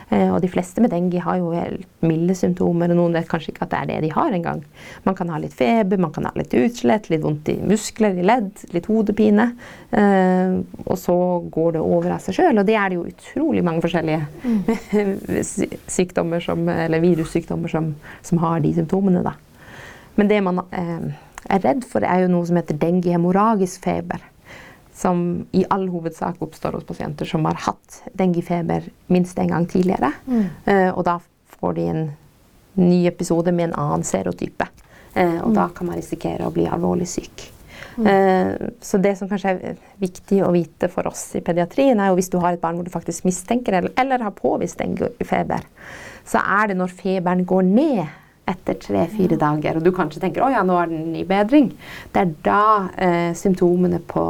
Eh, 0.09 0.29
og 0.33 0.39
de 0.41 0.49
fleste 0.49 0.81
med 0.81 0.89
dengue 0.89 1.21
har 1.21 1.37
jo 1.37 1.51
helt 1.53 1.85
milde 2.05 2.33
symptomer, 2.37 2.89
og 2.89 2.97
noen 2.97 3.17
vet 3.19 3.29
kanskje 3.29 3.51
ikke 3.53 3.67
at 3.67 3.73
det 3.73 3.79
er 3.79 3.89
det 3.91 3.99
de 4.07 4.11
har 4.15 4.33
engang. 4.33 4.63
Man 5.05 5.17
kan 5.17 5.29
ha 5.29 5.37
litt 5.41 5.53
feber, 5.57 6.01
man 6.01 6.13
kan 6.15 6.25
ha 6.25 6.33
litt 6.39 6.55
utslett, 6.57 7.11
litt 7.11 7.21
vondt 7.25 7.51
i 7.53 7.59
muskler, 7.61 8.17
i 8.17 8.25
ledd, 8.25 8.49
litt 8.73 8.89
hodepine. 8.89 9.51
Eh, 9.91 10.55
og 10.85 10.97
så 10.97 11.17
går 11.53 11.77
det 11.77 11.83
over 11.85 12.15
av 12.15 12.23
seg 12.25 12.39
sjøl, 12.39 12.57
og 12.57 12.65
det 12.65 12.77
er 12.79 12.89
det 12.89 12.97
jo 12.97 13.05
utrolig 13.11 13.65
mange 13.65 13.85
forskjellige 13.85 14.25
mm. 14.41 15.43
sykdommer 15.99 16.43
som, 16.43 16.65
eller 16.73 17.05
virussykdommer 17.05 17.71
som, 17.71 17.93
som 18.25 18.41
har 18.41 18.65
de 18.65 18.73
symptomene. 18.79 19.23
da. 19.25 19.35
Men 20.17 20.31
det 20.31 20.41
man 20.43 20.65
eh, 20.73 21.13
er 21.53 21.63
redd 21.63 21.85
for, 21.87 22.03
er 22.03 22.25
jo 22.25 22.33
noe 22.33 22.49
som 22.49 22.57
heter 22.59 22.81
dengue-hemoragisk 22.81 23.85
feber. 23.85 24.25
Som 24.99 25.45
i 25.55 25.63
all 25.71 25.87
hovedsak 25.87 26.41
oppstår 26.43 26.75
hos 26.75 26.87
pasienter 26.87 27.29
som 27.29 27.45
har 27.47 27.59
hatt 27.69 28.01
denguefeber 28.19 28.89
minst 29.07 29.39
en 29.39 29.53
gang 29.53 29.67
tidligere. 29.69 30.11
Eh, 30.65 30.89
og 30.89 31.05
da 31.07 31.19
får 31.59 31.77
de 31.77 31.85
en 31.91 32.03
ny 32.79 33.05
episode 33.07 33.53
med 33.55 33.69
en 33.69 33.77
annen 33.79 34.03
serotype. 34.07 34.67
Uh, 35.15 35.39
og 35.41 35.55
da 35.55 35.63
kan 35.73 35.87
man 35.89 35.97
risikere 35.97 36.45
å 36.45 36.51
bli 36.53 36.67
alvorlig 36.69 37.07
syk. 37.09 37.47
Eh, 38.05 38.51
så 38.81 38.99
det 39.01 39.15
som 39.17 39.27
kanskje 39.27 39.51
er 39.51 39.79
viktig 39.99 40.43
å 40.45 40.51
vite 40.53 40.87
for 40.91 41.09
oss 41.09 41.23
i 41.35 41.41
pediatrien, 41.43 41.99
er 41.99 42.11
jo 42.11 42.19
hvis 42.19 42.31
du 42.31 42.37
har 42.39 42.55
et 42.55 42.61
barn 42.61 42.77
hvor 42.77 42.87
du 42.87 42.93
faktisk 42.93 43.25
mistenker 43.27 43.75
eller, 43.79 43.95
eller 43.99 44.23
har 44.23 44.35
påvist 44.37 44.79
denguefeber, 44.79 45.65
så 46.27 46.43
er 46.43 46.71
det 46.71 46.77
når 46.79 46.93
feberen 46.95 47.43
går 47.49 47.65
ned 47.67 48.03
etter 48.49 48.77
tre-fire 48.81 49.37
dager, 49.39 49.77
og 49.77 49.85
du 49.85 49.91
kanskje 49.95 50.21
tenker 50.23 50.43
at 50.47 50.55
ja, 50.57 50.63
nå 50.65 50.75
er 50.81 50.89
den 50.91 51.15
i 51.19 51.23
bedring, 51.29 51.69
det 52.13 52.23
er 52.23 52.31
da 52.45 52.61
eh, 52.97 53.31
symptomene 53.37 53.99
på 54.09 54.23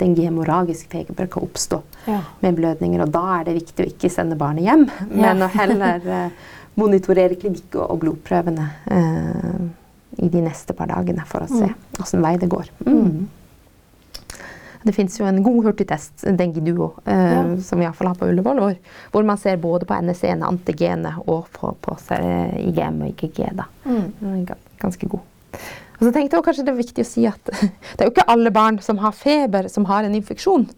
den 0.00 0.14
gemoragiske 0.16 0.88
feber 0.92 1.28
kan 1.32 1.44
oppstå 1.48 1.82
Ja. 2.06 2.20
med 2.40 2.54
blødninger. 2.56 3.02
Og 3.02 3.10
da 3.12 3.24
er 3.40 3.48
det 3.48 3.56
viktig 3.60 3.84
å 3.84 3.90
ikke 3.90 4.10
sende 4.14 4.36
barnet 4.38 4.64
hjem, 4.64 4.84
men 5.10 5.42
å 5.42 5.48
heller 5.52 6.06
eh, 6.06 6.44
monitorere 6.78 7.34
klinikk 7.40 7.74
og, 7.80 7.90
og 7.90 7.98
blodprøvene 8.04 8.68
eh, 8.94 9.64
i 10.24 10.28
de 10.32 10.40
neste 10.44 10.72
par 10.76 10.88
dagene 10.88 11.24
for 11.28 11.44
å 11.44 11.48
se 11.50 11.68
åssen 12.00 12.22
vei 12.24 12.36
det 12.40 12.48
går. 12.52 12.70
Mm. 12.86 13.26
Det 14.86 14.94
fins 14.94 15.16
jo 15.18 15.26
en 15.26 15.40
god 15.42 15.64
hurtigtest, 15.66 16.22
Dengi 16.38 16.62
Duo, 16.62 16.92
eh, 17.04 17.32
Ja. 17.32 17.40
som 17.66 17.80
vi 17.80 17.84
iallfall 17.88 18.12
har 18.12 18.18
på 18.20 18.28
Ullevål, 18.30 18.60
hvor, 18.62 18.76
hvor 19.12 19.24
man 19.26 19.40
ser 19.42 19.56
både 19.58 19.86
på 19.88 19.96
NSE-en, 19.98 20.44
antigenet, 20.46 21.18
og 21.26 21.48
på, 21.52 21.72
på 21.82 21.96
IGM 22.62 23.00
og 23.02 23.08
IGG. 23.10 23.40
Da. 23.58 23.66
Mm. 23.84 24.46
Ganske 24.78 25.08
god. 25.10 25.24
Og 25.96 26.04
så 26.04 26.12
tenkte 26.12 26.36
jeg 26.36 26.38
også 26.42 26.44
kanskje 26.50 26.64
det 26.68 26.72
er 26.74 26.78
viktig 26.84 27.02
å 27.02 27.08
si 27.08 27.24
at 27.26 27.50
det 27.96 27.98
er 28.04 28.06
jo 28.10 28.14
ikke 28.14 28.28
alle 28.30 28.52
barn 28.54 28.78
som 28.84 28.98
har 29.02 29.16
feber, 29.16 29.66
som 29.72 29.88
har 29.90 30.04
en 30.06 30.14
infeksjon. 30.14 30.68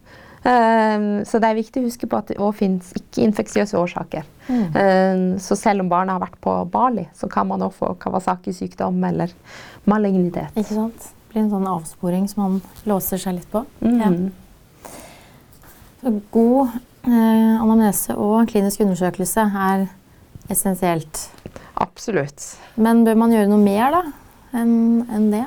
Eh, 0.46 1.06
så 1.26 1.40
det 1.42 1.48
er 1.50 1.58
viktig 1.58 1.82
å 1.82 1.88
huske 1.88 2.06
på 2.08 2.20
at 2.20 2.30
det 2.30 2.38
òg 2.38 2.54
fins 2.60 2.92
ikke-infeksiøse 2.96 3.76
årsaker. 3.76 4.24
Eh, 4.48 5.22
så 5.42 5.58
selv 5.58 5.84
om 5.84 5.90
barnet 5.90 6.14
har 6.16 6.22
vært 6.22 6.40
på 6.40 6.54
Bali, 6.72 7.08
så 7.18 7.28
kan 7.28 7.50
man 7.50 7.66
òg 7.66 7.74
få 7.76 7.92
Kawasaki-sykdom 8.00 9.02
eller 9.10 9.34
malignitet. 9.90 10.54
Ikke 10.56 10.78
sant? 10.78 11.10
Blir 11.28 11.44
en 11.44 11.50
sånn 11.52 11.68
avsporing 11.68 12.28
som 12.30 12.44
man 12.44 12.60
låser 12.88 13.20
seg 13.20 13.38
litt 13.38 13.50
på. 13.52 13.64
Mm. 13.84 13.98
Ja. 14.00 14.90
Så 15.98 16.14
god 16.32 16.76
eh, 17.08 17.54
anamnese 17.58 18.14
og 18.16 18.48
klinisk 18.50 18.84
undersøkelse 18.84 19.44
er 19.68 19.88
essensielt. 20.52 21.26
Absolutt. 21.78 22.54
Men 22.80 23.04
bør 23.06 23.18
man 23.18 23.34
gjøre 23.34 23.50
noe 23.50 23.62
mer 23.62 23.94
da, 23.94 24.02
enn 24.56 24.74
en 25.14 25.30
det? 25.34 25.44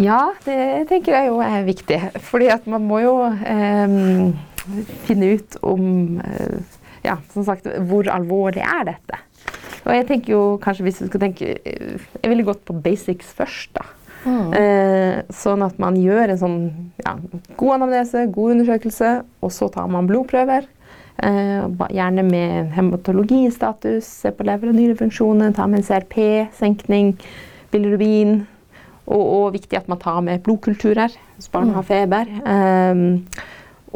Ja, 0.00 0.30
det 0.46 0.86
tenker 0.88 1.16
jeg 1.16 1.30
jo 1.30 1.40
er 1.44 1.66
viktig. 1.66 1.98
Fordi 2.28 2.48
at 2.52 2.68
man 2.70 2.86
må 2.88 3.02
jo 3.04 3.16
eh, 3.26 3.96
finne 5.08 5.36
ut 5.36 5.60
om 5.66 6.18
eh, 6.24 6.74
Ja, 7.06 7.20
som 7.30 7.44
sagt, 7.46 7.68
hvor 7.86 8.08
alvorlig 8.10 8.64
er 8.64 8.88
dette? 8.88 9.20
Og 9.86 9.92
jeg 9.94 10.06
tenker 10.08 10.32
jo 10.32 10.40
kanskje 10.62 10.88
hvis 10.88 11.02
du 11.02 11.06
skal 11.06 11.22
tenke 11.22 11.52
eh, 11.60 12.00
Jeg 12.22 12.32
ville 12.32 12.46
gått 12.46 12.64
på 12.66 12.76
basics 12.82 13.30
først, 13.36 13.76
da. 13.76 13.84
Eh, 14.26 15.20
sånn 15.34 15.62
at 15.66 15.78
man 15.82 15.98
gjør 16.00 16.32
en 16.32 16.40
sånn 16.40 16.56
ja, 17.04 17.14
god 17.58 17.76
anamnese, 17.76 18.26
god 18.34 18.56
undersøkelse, 18.56 19.12
og 19.44 19.52
så 19.54 19.68
tar 19.72 19.86
man 19.92 20.08
blodprøver. 20.10 20.66
Eh, 21.22 21.66
gjerne 21.94 22.24
med 22.26 22.72
hematologistatus, 22.76 24.08
se 24.24 24.32
på 24.34 24.46
lever- 24.48 24.72
og 24.72 24.76
nyrefunksjoner, 24.76 25.54
ta 25.56 25.68
med 25.70 25.80
en 25.80 25.88
CRP, 25.88 26.18
senkning, 26.58 27.14
bilirubin. 27.72 28.40
Og, 29.06 29.22
og 29.22 29.52
viktig 29.54 29.78
at 29.78 29.86
man 29.86 30.00
tar 30.02 30.18
med 30.26 30.42
blodkulturer 30.42 31.12
hvis 31.36 31.52
barn 31.52 31.70
har 31.76 31.86
feber. 31.86 32.26
Eh, 32.42 33.04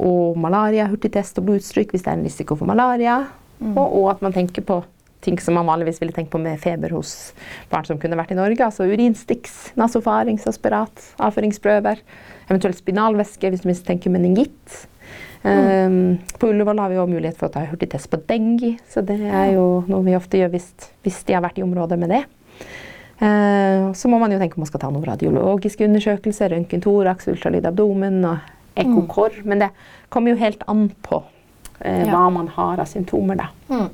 og 0.00 0.38
malaria, 0.40 0.86
hurtigtest 0.88 1.40
og 1.40 1.48
blodutstryk 1.48 1.90
hvis 1.92 2.06
det 2.06 2.12
er 2.12 2.20
en 2.20 2.28
risiko 2.28 2.56
for 2.56 2.70
malaria. 2.70 3.24
Og, 3.60 3.84
og 3.84 4.06
at 4.14 4.22
man 4.24 4.32
tenker 4.32 4.64
på 4.64 4.78
ting 5.24 5.38
som 5.40 5.54
man 5.58 5.68
vanligvis 5.68 6.00
ville 6.00 6.14
tenkt 6.16 6.32
på 6.32 6.40
med 6.40 6.60
feber 6.62 6.94
hos 6.96 7.32
barn 7.70 7.84
som 7.88 7.98
kunne 8.00 8.16
vært 8.18 8.32
i 8.32 8.38
Norge. 8.38 8.64
Altså 8.64 8.86
urinstiks, 8.88 9.72
nasofaringsaspirat, 9.80 11.10
avføringsprøver. 11.20 12.00
Eventuelt 12.48 12.80
spinalvæske 12.80 13.50
hvis 13.52 13.64
du 13.64 13.68
mistenker 13.70 14.12
meningitt. 14.14 14.86
Um, 15.42 16.18
på 16.36 16.50
Ullevål 16.50 16.78
har 16.82 16.90
vi 16.92 16.98
også 17.00 17.12
mulighet 17.14 17.38
for 17.40 17.48
å 17.48 17.54
ta 17.54 17.62
hurtigtest 17.64 18.10
på 18.12 18.18
dengue, 18.28 18.74
så 18.92 19.00
det 19.00 19.16
er 19.24 19.54
jo 19.54 19.80
noe 19.88 20.04
vi 20.04 20.12
ofte 20.18 20.36
gjør 20.36 20.50
hvis, 20.52 20.66
hvis 21.00 21.22
de 21.24 21.36
har 21.36 21.44
vært 21.46 21.60
i 21.62 21.64
området 21.64 21.96
med 22.00 22.12
det. 22.12 22.24
Uh, 23.20 23.92
så 23.96 24.08
må 24.08 24.18
man 24.20 24.32
jo 24.32 24.40
tenke 24.40 24.56
om 24.56 24.64
man 24.64 24.68
skal 24.68 24.82
ta 24.84 24.90
noen 24.92 25.08
radiologiske 25.08 25.84
undersøkelser, 25.88 26.52
røntgen 26.54 26.84
thorax, 26.84 27.28
ultralyd 27.32 27.68
abdomen 27.68 28.20
og 28.28 28.52
ekkokor. 28.80 29.40
Men 29.48 29.64
det 29.64 29.70
kommer 30.12 30.34
jo 30.34 30.40
helt 30.40 30.64
an 30.68 30.88
på 31.04 31.22
uh, 31.22 31.28
Ja. 31.80 32.12
hva 32.12 32.26
man 32.32 32.48
har 32.56 32.80
av 32.84 32.88
symptomer, 32.88 33.40
da. 33.40 33.48
Eh, 33.72 33.86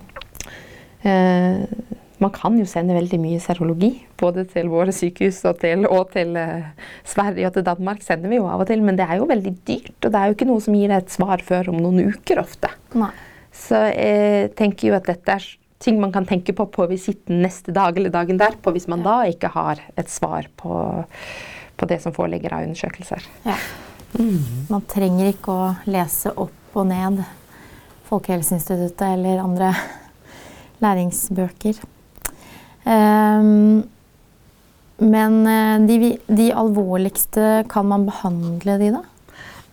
man 1.07 2.33
kan 2.33 2.57
jo 2.57 2.64
sende 2.69 2.97
veldig 2.97 3.19
mye 3.21 3.40
serologi, 3.42 3.90
både 4.19 4.47
til 4.49 4.71
våre 4.73 4.95
sykehus 4.95 5.42
og 5.49 5.59
til, 5.61 5.85
og 5.90 6.12
til 6.14 6.37
eh, 6.40 6.71
Sverige 7.05 7.51
og 7.51 7.57
til 7.59 7.66
Danmark. 7.66 8.03
sender 8.03 8.33
vi 8.33 8.38
jo 8.38 8.49
av 8.49 8.64
og 8.64 8.71
til, 8.71 8.83
Men 8.83 8.97
det 8.97 9.05
er 9.09 9.21
jo 9.21 9.29
veldig 9.29 9.53
dyrt, 9.69 9.99
og 10.01 10.12
det 10.12 10.21
er 10.21 10.27
jo 10.27 10.37
ikke 10.37 10.49
noe 10.49 10.64
som 10.64 10.75
gir 10.75 10.88
deg 10.88 11.05
et 11.05 11.12
svar 11.12 11.45
før 11.45 11.71
om 11.75 11.81
noen 11.83 12.09
uker 12.14 12.40
ofte. 12.40 12.73
Nei. 12.95 13.12
Så 13.53 13.77
jeg 13.92 14.53
tenker 14.57 14.88
jo 14.88 14.97
at 14.97 15.09
dette 15.09 15.33
er 15.33 15.45
ting 15.81 16.01
man 16.01 16.12
kan 16.12 16.25
tenke 16.25 16.55
på 16.57 16.66
på 16.73 16.87
visitten 16.88 17.42
neste 17.45 17.73
dag 17.73 17.97
eller 17.97 18.12
dagen 18.12 18.40
derpå, 18.40 18.73
hvis 18.73 18.88
man 18.88 19.05
da 19.05 19.23
ikke 19.29 19.53
har 19.53 19.81
et 19.97 20.09
svar 20.09 20.49
på, 20.57 21.05
på 21.77 21.88
det 21.88 22.01
som 22.03 22.16
foreligger 22.16 22.57
av 22.57 22.64
undersøkelser. 22.64 23.29
Ja. 23.45 23.57
Man 24.73 24.87
trenger 24.88 25.35
ikke 25.35 25.53
å 25.53 25.69
lese 25.90 26.33
opp 26.33 26.77
og 26.77 26.88
ned 26.88 27.21
Folkehelseinstituttet 28.09 29.05
eller 29.16 29.42
andre 29.42 29.73
læringsbøker. 30.84 31.78
Ehm, 32.86 33.82
men 35.02 35.34
eh, 35.50 35.78
de, 35.88 36.12
de 36.28 36.46
alvorligste, 36.56 37.64
kan 37.68 37.88
man 37.90 38.06
behandle 38.08 38.78
de 38.80 38.92
da? 38.96 39.02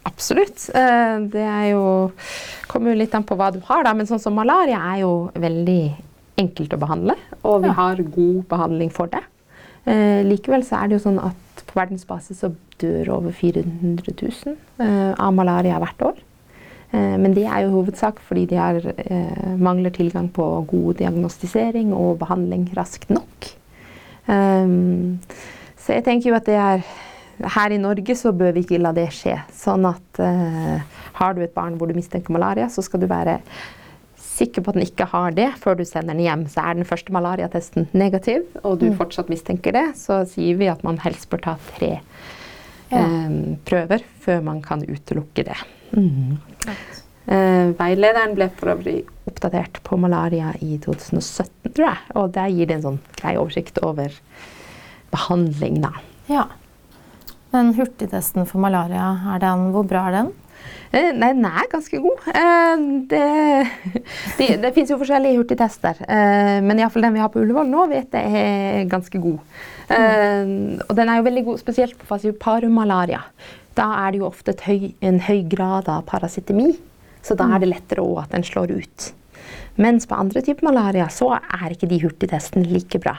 Absolutt. 0.09 0.65
Eh, 0.75 1.19
Det 1.31 1.43
er 1.47 1.69
jo 1.71 1.83
kommer 2.67 2.91
jo 2.91 2.97
litt 2.99 3.13
an 3.15 3.23
på 3.23 3.37
hva 3.39 3.51
du 3.53 3.61
har, 3.69 3.83
da. 3.85 3.93
Men 3.95 4.09
sånn 4.09 4.19
som 4.23 4.35
malaria 4.35 4.79
er 4.93 5.03
jo 5.03 5.13
veldig 5.35 5.81
enkelt 6.41 6.73
å 6.75 6.79
behandle. 6.81 7.15
Og 7.45 7.61
vi 7.63 7.69
Ja. 7.69 7.73
har 7.77 7.95
god 8.01 8.43
behandling 8.49 8.91
for 8.91 9.07
det. 9.07 9.21
Eh, 9.85 10.23
likevel 10.23 10.63
så 10.65 10.81
er 10.83 10.87
det 10.89 10.99
jo 11.01 11.09
sånn 11.09 11.19
at 11.23 11.63
på 11.67 11.75
verdensbasis 11.79 12.39
så 12.43 12.53
dør 12.79 13.09
over 13.19 13.31
400 13.31 14.11
000 14.17 14.57
eh, 14.79 15.13
av 15.19 15.33
malaria 15.33 15.79
hvert 15.79 16.01
år. 16.01 16.15
Eh, 16.93 17.15
men 17.17 17.34
det 17.34 17.45
er 17.49 17.65
jo 17.65 17.79
hovedsak 17.79 18.21
fordi 18.21 18.45
de 18.51 18.60
har, 18.60 18.77
eh, 18.97 19.58
mangler 19.58 19.89
tilgang 19.89 20.29
på 20.34 20.65
god 20.69 20.99
diagnostisering 21.01 21.93
og 21.93 22.19
behandling 22.19 22.69
raskt 22.77 23.10
nok. 23.10 23.49
Um, 24.27 25.19
så 25.75 25.97
jeg 25.97 26.06
tenker 26.06 26.29
jo 26.29 26.36
at 26.36 26.45
det 26.45 26.56
er 26.56 26.86
Her 27.43 27.73
i 27.73 27.77
Norge 27.77 28.15
så 28.15 28.32
bør 28.32 28.53
vi 28.53 28.62
ikke 28.62 28.77
la 28.79 28.91
det 28.93 29.10
skje. 29.10 29.34
Sånn 29.51 29.84
at 29.89 30.19
eh, 30.21 30.79
har 31.17 31.34
du 31.34 31.41
et 31.41 31.53
barn 31.53 31.75
hvor 31.75 31.89
du 31.89 31.93
mistenker 31.97 32.32
malaria, 32.32 32.69
så 32.69 32.84
skal 32.86 33.01
du 33.01 33.08
være 33.08 33.41
sikker 34.15 34.62
på 34.62 34.69
at 34.69 34.77
den 34.77 34.86
ikke 34.86 35.08
har 35.10 35.32
det 35.32 35.49
før 35.60 35.75
du 35.75 35.84
sender 35.84 36.13
den 36.13 36.23
hjem. 36.23 36.45
Så 36.47 36.62
er 36.62 36.77
den 36.77 36.86
første 36.86 37.12
malariatesten 37.12 37.89
negativ, 37.91 38.45
og 38.63 38.79
du 38.79 38.93
fortsatt 38.93 39.34
mistenker 39.34 39.75
det, 39.75 39.97
så 39.99 40.21
sier 40.29 40.62
vi 40.62 40.69
at 40.71 40.86
man 40.86 41.01
helst 41.03 41.27
bør 41.34 41.41
ta 41.41 41.58
tre 41.73 41.97
Eh, 42.99 43.38
prøver 43.65 44.03
før 44.23 44.43
man 44.45 44.62
kan 44.65 44.84
utelukke 44.86 45.45
det. 45.47 45.60
Eh, 47.23 47.69
veilederen 47.79 48.34
ble 48.36 48.49
for 48.58 48.73
øvrig 48.73 48.97
oppdatert 49.29 49.79
på 49.86 49.97
malaria 50.01 50.51
i 50.60 50.77
2017, 50.84 51.71
tror 51.71 51.88
jeg. 51.88 52.01
Og 52.19 52.34
der 52.36 52.51
gir 52.51 52.69
det 52.69 52.77
en 52.79 52.88
sånn 52.88 52.99
grei 53.19 53.38
oversikt 53.39 53.79
over 53.86 54.15
behandling, 55.13 55.79
da. 55.86 55.93
Ja. 56.27 56.47
Men 57.53 57.73
hurtigtesten 57.77 58.47
for 58.49 58.63
malaria, 58.63 59.13
den, 59.41 59.69
hvor 59.75 59.86
bra 59.88 60.08
er 60.10 60.17
den? 60.17 60.32
Eh, 60.93 61.10
Nei, 61.17 61.32
den 61.34 61.45
er 61.49 61.69
ganske 61.71 61.99
god. 62.04 62.28
Eh, 62.30 62.84
Det, 63.10 63.23
det, 64.38 64.47
det 64.63 64.73
fins 64.76 64.91
jo 64.93 64.99
forskjellige 65.02 65.39
hurtigtester, 65.39 66.04
eh, 66.08 66.60
men 66.63 66.80
iallfall 66.80 67.06
den 67.06 67.17
vi 67.17 67.21
har 67.23 67.32
på 67.34 67.41
Ullevål 67.41 67.69
nå, 67.69 67.88
vet 67.91 68.13
jeg 68.15 68.43
er 68.43 68.86
ganske 68.91 69.19
god. 69.21 69.41
Mm. 69.89 70.80
Og 70.88 70.93
den 70.97 71.10
er 71.12 71.19
jo 71.19 71.26
veldig 71.28 71.43
god 71.49 71.60
spesielt 71.62 71.97
på 71.99 72.08
falciparum-malaria. 72.10 73.19
Da 73.78 73.89
er 74.04 74.13
det 74.13 74.21
jo 74.21 74.30
ofte 74.30 74.56
høy, 74.65 74.93
en 75.04 75.19
høy 75.21 75.43
grad 75.49 75.89
av 75.91 76.06
parasitemi, 76.10 76.71
så 77.26 77.36
da 77.38 77.49
er 77.54 77.63
det 77.63 77.69
lettere 77.73 78.06
òg 78.06 78.23
at 78.23 78.34
den 78.34 78.47
slår 78.47 78.73
ut. 78.78 79.10
Mens 79.82 80.08
på 80.10 80.17
andre 80.17 80.41
typer 80.45 80.69
malaria 80.69 81.10
så 81.12 81.34
er 81.36 81.73
ikke 81.73 81.89
de 81.89 82.02
hurtigtestene 82.04 82.69
like 82.69 83.02
bra. 83.04 83.17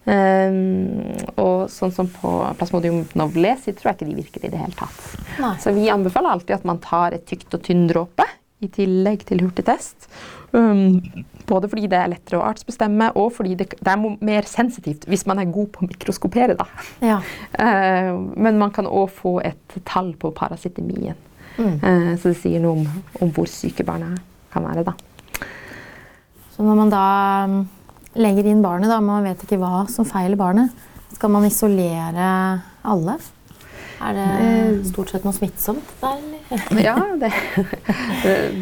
Um, 0.00 1.12
og 1.36 1.68
sånn 1.68 1.92
som 1.92 2.08
på 2.08 2.30
plasmodium 2.56 3.02
novlesi 3.20 3.74
tror 3.76 3.90
jeg 3.90 3.98
ikke 3.98 4.08
de 4.08 4.16
virker 4.16 4.46
i 4.46 4.52
det 4.52 4.62
hele 4.62 4.78
tatt. 4.78 5.00
Nei. 5.40 5.54
Så 5.62 5.72
vi 5.76 5.88
anbefaler 5.92 6.34
alltid 6.36 6.58
at 6.58 6.68
man 6.68 6.80
tar 6.84 7.16
et 7.16 7.26
tykt 7.28 7.56
og 7.56 7.64
tynn 7.66 7.86
dråpe 7.90 8.26
i 8.60 8.68
tillegg 8.68 9.24
til 9.28 9.40
hurtigtest. 9.44 10.08
Um, 10.52 11.00
både 11.48 11.68
fordi 11.70 11.86
det 11.90 11.98
er 11.98 12.10
lettere 12.10 12.40
å 12.40 12.44
artsbestemme, 12.48 13.10
og 13.18 13.32
fordi 13.36 13.56
det, 13.58 13.68
det 13.78 13.92
er 13.92 14.18
mer 14.26 14.48
sensitivt 14.50 15.06
hvis 15.10 15.24
man 15.30 15.40
er 15.40 15.50
god 15.52 15.70
på 15.74 15.84
å 15.84 15.88
mikroskopere. 15.88 16.56
Da. 16.58 16.66
Ja. 17.04 17.18
Uh, 17.54 18.12
men 18.36 18.60
man 18.60 18.74
kan 18.74 18.88
òg 18.90 19.08
få 19.16 19.38
et 19.46 19.78
tall 19.88 20.12
på 20.20 20.32
parasitemien. 20.36 21.18
Mm. 21.56 21.76
Uh, 21.82 22.12
så 22.20 22.32
det 22.32 22.38
sier 22.42 22.62
noe 22.62 22.80
om, 22.80 23.02
om, 23.20 23.32
hvor 23.34 23.48
syke 23.50 23.86
barna 23.86 24.12
kan 24.52 24.66
være. 24.66 24.86
da. 24.90 24.96
Så 26.54 26.66
når 26.66 26.78
man 26.82 26.92
da 26.92 27.04
mm, 27.48 27.58
legger 28.20 28.50
inn 28.50 28.64
barnet, 28.64 28.90
da, 28.90 29.00
man 29.04 29.26
vet 29.26 29.46
ikke 29.46 29.60
hva 29.60 29.86
som 29.90 30.08
feiler 30.08 30.38
barnet, 30.40 30.74
skal 31.14 31.32
man 31.32 31.46
isolere 31.46 32.30
alle? 32.86 33.16
Er 34.00 34.16
det 34.16 34.26
eh, 34.40 34.76
stort 34.88 35.12
sett 35.12 35.26
noe 35.26 35.36
smittsomt 35.36 35.90
der, 36.00 36.20
eller? 36.24 36.80
ja, 36.82 36.96
det, 37.20 37.30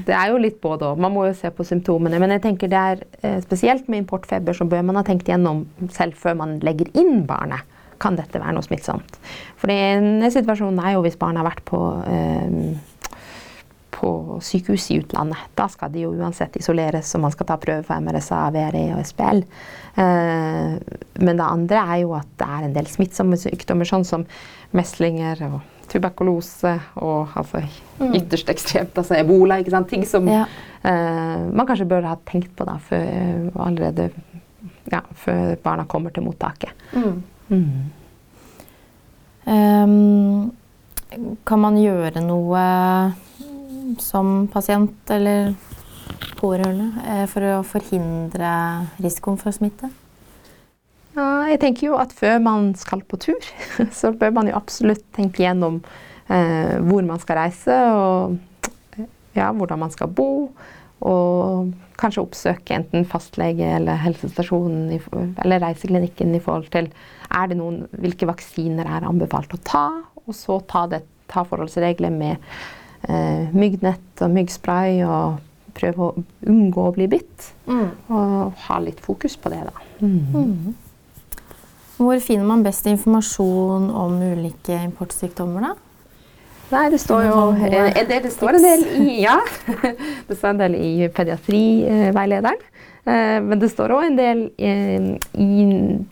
det, 0.09 0.14
er 0.14 0.33
jo 0.33 0.40
litt 0.42 0.59
både 0.62 0.90
òg. 0.90 1.01
Man 1.01 1.14
må 1.14 1.29
jo 1.29 1.37
se 1.38 1.51
på 1.55 1.66
symptomene. 1.66 2.18
Men 2.20 2.35
jeg 2.35 2.44
tenker 2.48 2.70
det 2.72 2.81
er 2.92 3.05
eh, 3.22 3.38
spesielt 3.44 3.87
med 3.88 4.03
importfeber 4.03 4.57
så 4.57 4.66
bør 4.68 4.83
man 4.88 4.98
ha 4.98 5.05
tenkt 5.07 5.31
gjennom 5.31 5.64
selv 5.94 6.18
før 6.18 6.40
man 6.42 6.59
legger 6.66 6.90
inn 6.98 7.22
barnet. 7.29 7.62
Kan 8.03 8.18
dette 8.18 8.38
være 8.38 8.55
noe 8.55 8.66
smittsomt? 8.66 9.18
For 9.59 9.70
en 9.74 10.27
situasjonen 10.31 10.79
er 10.83 10.96
jo 10.96 11.03
hvis 11.07 11.18
barnet 11.18 11.42
har 11.42 11.51
vært 11.51 11.64
på 11.70 11.81
eh, 12.07 12.59
på 13.98 14.11
sykehus 14.44 14.90
i 14.92 15.00
utlandet. 15.02 15.48
Da 15.58 15.66
skal 15.70 15.90
de 15.92 16.04
jo 16.04 16.12
uansett 16.14 16.56
isoleres, 16.61 17.11
og 17.16 17.24
man 17.24 17.34
skal 17.34 17.48
ta 17.48 17.56
prøve 17.61 17.82
for 17.87 17.98
MRSA, 18.04 18.44
VRE 18.54 18.84
og 18.94 19.02
SPL. 19.06 19.42
Eh, 19.98 20.76
men 21.18 21.40
det 21.40 21.48
andre 21.48 21.82
er 21.82 22.04
jo 22.04 22.14
at 22.18 22.30
det 22.38 22.48
er 22.58 22.68
en 22.68 22.76
del 22.76 22.90
smittsomme 22.90 23.38
sykdommer, 23.40 23.88
sånn 23.88 24.06
som 24.06 24.26
meslinger 24.76 25.42
og 25.48 25.58
tuberkulose 25.88 26.74
og 27.00 27.37
altså, 27.40 27.62
mm. 27.98 28.12
ytterst 28.20 28.50
ekstremt 28.52 28.98
altså 29.00 29.16
ebola. 29.18 29.58
ikke 29.58 29.74
sant? 29.74 29.90
Ting 29.90 30.04
som 30.06 30.28
ja. 30.30 30.44
eh, 30.82 31.46
man 31.48 31.66
kanskje 31.68 31.88
bør 31.90 32.11
ha 32.11 32.16
tenkt 32.28 32.54
på 32.58 32.68
da, 32.68 32.76
før, 32.90 33.48
allerede 33.66 34.11
ja, 34.92 35.02
før 35.24 35.56
barna 35.64 35.88
kommer 35.88 36.14
til 36.14 36.26
mottaket. 36.28 36.87
Mm. 36.92 37.22
Mm. 37.48 37.87
Um, 39.48 40.50
kan 41.48 41.62
man 41.62 41.78
gjøre 41.80 42.20
noe 42.20 42.62
som 44.03 44.48
pasient 44.53 45.11
eller 45.14 45.55
pårørende 46.38 46.90
eh, 47.07 47.24
for 47.31 47.46
å 47.46 47.62
forhindre 47.66 48.51
risikoen 49.03 49.40
for 49.40 49.55
smitte? 49.55 49.90
Ja, 51.18 51.48
jeg 51.51 51.61
tenker 51.62 51.88
jo 51.88 51.98
at 51.98 52.12
før 52.14 52.38
man 52.42 52.72
skal 52.79 53.03
på 53.09 53.18
tur, 53.20 53.51
så 53.98 54.12
bør 54.14 54.35
man 54.37 54.51
jo 54.51 54.59
absolutt 54.59 55.05
tenke 55.16 55.42
gjennom 55.42 55.81
eh, 56.31 56.77
hvor 56.85 57.07
man 57.07 57.22
skal 57.22 57.40
reise, 57.42 57.79
og 57.94 58.38
ja, 59.35 59.51
hvordan 59.51 59.83
man 59.83 59.94
skal 59.94 60.11
bo. 60.12 60.31
Og 61.09 61.74
kanskje 61.98 62.22
oppsøke 62.24 62.74
enten 62.74 63.07
fastlege 63.07 63.66
eller 63.77 64.01
helsestasjonen 64.03 64.90
eller 65.44 65.62
reiseklinikken 65.62 66.35
i 66.35 66.40
forhold 66.42 66.66
til 66.74 66.88
er 67.35 67.51
det 67.51 67.59
noen, 67.59 67.85
hvilke 68.03 68.27
vaksiner 68.27 68.88
er 68.88 69.07
anbefalt 69.07 69.55
å 69.55 69.61
ta, 69.62 69.87
og 70.24 70.35
så 70.35 70.59
ta, 70.70 70.87
det, 70.90 71.05
ta 71.31 71.44
forholdsregler 71.46 72.14
med 72.14 72.42
myggnett 73.54 74.24
og 74.24 74.32
myggspray. 74.34 75.04
og 75.06 75.38
prøve 75.78 76.08
å 76.08 76.24
unngå 76.48 76.88
å 76.88 76.94
bli 76.94 77.08
bitt. 77.11 77.50
Mm. 77.68 77.90
Og 78.11 78.62
ha 78.66 78.78
litt 78.82 79.00
fokus 79.04 79.37
på 79.40 79.52
det, 79.52 79.62
da. 79.68 79.84
Mm. 80.02 80.16
Mm. 80.34 80.76
Hvor 81.98 82.22
finner 82.22 82.46
man 82.46 82.64
best 82.66 82.87
informasjon 82.87 83.88
om 83.90 84.18
ulike 84.22 84.78
importsykdommer, 84.87 85.68
da? 85.68 85.74
Nei, 86.68 86.84
det 86.92 86.98
står 87.00 87.22
jo 87.24 87.37
en 87.56 87.70
del, 87.72 88.11
det 88.26 88.30
står 88.34 88.58
en 88.58 88.64
del 88.66 88.82
i, 88.98 89.22
ja, 89.22 89.38
det 90.28 90.37
står 90.37 90.50
en 90.50 90.61
del 90.61 90.74
i 90.76 91.08
pediatriveilederen. 91.16 92.61
Eh, 93.08 93.38
men 93.40 93.60
det 93.60 93.70
står 93.72 93.94
òg 93.94 94.04
en 94.04 94.18
del 94.18 94.40
eh, 94.60 95.06
i 95.40 95.52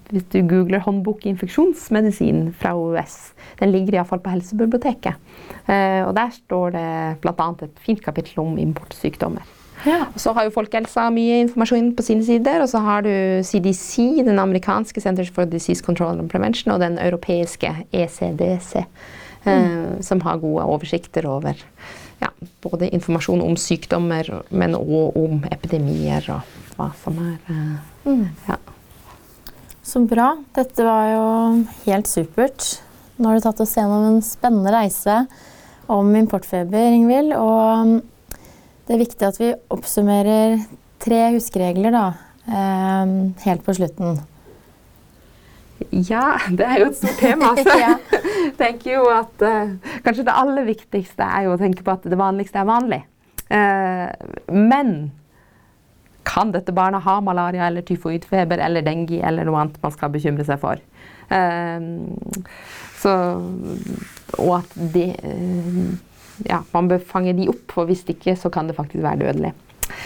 Hvis 0.08 0.28
du 0.32 0.38
googler 0.48 0.80
'håndbok 0.80 1.26
i 1.26 1.34
infeksjonsmedisin' 1.34 2.54
fra 2.56 2.72
OUS. 2.78 3.34
Den 3.60 3.72
ligger 3.72 3.98
iallfall 3.98 4.22
på 4.22 4.32
helsebiblioteket. 4.32 5.14
Eh, 5.68 6.02
og 6.06 6.14
der 6.16 6.30
står 6.32 6.70
det 6.72 7.20
bl.a. 7.20 7.48
et 7.62 7.78
fint 7.78 8.00
kapittel 8.00 8.40
om 8.40 8.58
importsykdommer. 8.58 9.42
Ja. 9.84 10.06
Så 10.16 10.32
har 10.32 10.46
jo 10.46 10.54
Folkehelsa 10.54 11.10
mye 11.10 11.42
informasjon 11.44 11.92
på 11.96 12.02
sine 12.02 12.24
sider. 12.24 12.62
Og 12.62 12.68
så 12.68 12.78
har 12.78 13.02
du 13.02 13.42
CDC, 13.44 14.22
den 14.24 14.38
amerikanske 14.38 15.00
Centers 15.00 15.30
for 15.30 15.44
Disease 15.44 15.84
Control 15.84 16.18
and 16.18 16.30
Prevention, 16.30 16.72
og 16.72 16.80
den 16.80 16.98
europeiske 16.98 17.74
ECDC, 17.92 18.84
mm. 19.44 19.52
eh, 19.52 20.00
som 20.00 20.20
har 20.20 20.38
gode 20.38 20.64
oversikter 20.64 21.28
over 21.28 21.52
ja, 22.22 22.30
både 22.64 22.88
informasjon 22.94 23.42
om 23.44 23.56
sykdommer, 23.60 24.30
men 24.50 24.76
òg 24.78 25.18
om 25.20 25.42
epidemier 25.50 26.24
og 26.32 26.56
hva 26.76 26.90
som 27.02 27.18
er 27.22 27.36
eh, 27.52 27.76
mm. 28.08 28.24
ja. 28.48 28.58
Så 29.86 30.02
bra. 30.02 30.32
Dette 30.56 30.82
var 30.82 31.10
jo 31.12 31.26
helt 31.86 32.08
supert. 32.10 32.64
Nå 33.16 33.30
har 33.30 33.38
du 33.38 33.44
tatt 33.44 33.60
oss 33.62 33.76
gjennom 33.78 34.08
en 34.08 34.22
spennende 34.24 34.72
reise 34.74 35.20
om 35.92 36.10
importfeber, 36.18 36.90
Ingvild. 36.96 37.36
Og 37.38 38.00
det 38.86 38.96
er 38.96 39.02
viktig 39.04 39.28
at 39.28 39.38
vi 39.40 39.52
oppsummerer 39.72 40.58
tre 41.02 41.20
huskeregler 41.36 41.94
da, 41.94 42.06
eh, 42.50 43.14
helt 43.46 43.64
på 43.64 43.76
slutten. 43.78 44.18
Ja, 45.90 46.38
det 46.48 46.64
er 46.64 46.80
jo 46.80 46.88
et 46.90 46.98
stort 46.98 47.20
tema. 47.20 47.52
Så 47.64 47.76
jeg 47.76 48.54
tenker 48.58 48.96
jo 48.96 49.04
at 49.12 49.44
uh, 49.44 49.76
kanskje 50.04 50.26
det 50.26 50.38
aller 50.40 50.66
viktigste 50.68 51.26
er 51.26 51.46
jo 51.46 51.54
å 51.54 51.60
tenke 51.60 51.84
på 51.86 51.94
at 51.94 52.08
det 52.08 52.18
vanligste 52.20 52.62
er 52.62 52.68
vanlig. 52.68 53.02
Uh, 53.50 54.08
men 54.52 54.96
kan 56.26 56.50
dette 56.54 56.74
barnet 56.74 57.04
ha 57.04 57.20
malaria 57.22 57.68
eller 57.68 57.84
tyfoidfeber 57.86 58.60
eller 58.64 58.82
dengue 58.86 59.20
eller 59.22 59.46
noe 59.46 59.60
annet 59.62 59.78
man 59.82 59.94
skal 59.94 60.10
bekymre 60.14 60.46
seg 60.48 60.58
for? 60.62 60.82
Uh, 61.30 62.10
så, 62.96 63.12
og 64.40 64.52
at 64.58 64.76
det 64.94 65.10
ja, 66.44 66.60
man 66.72 66.88
bør 66.90 67.00
fange 67.00 67.32
de 67.36 67.46
opp, 67.48 67.64
for 67.72 67.88
hvis 67.88 68.02
ikke 68.12 68.34
så 68.36 68.50
kan 68.52 68.68
det 68.68 68.76
faktisk 68.76 69.04
være 69.04 69.22
dødelig. 69.24 69.52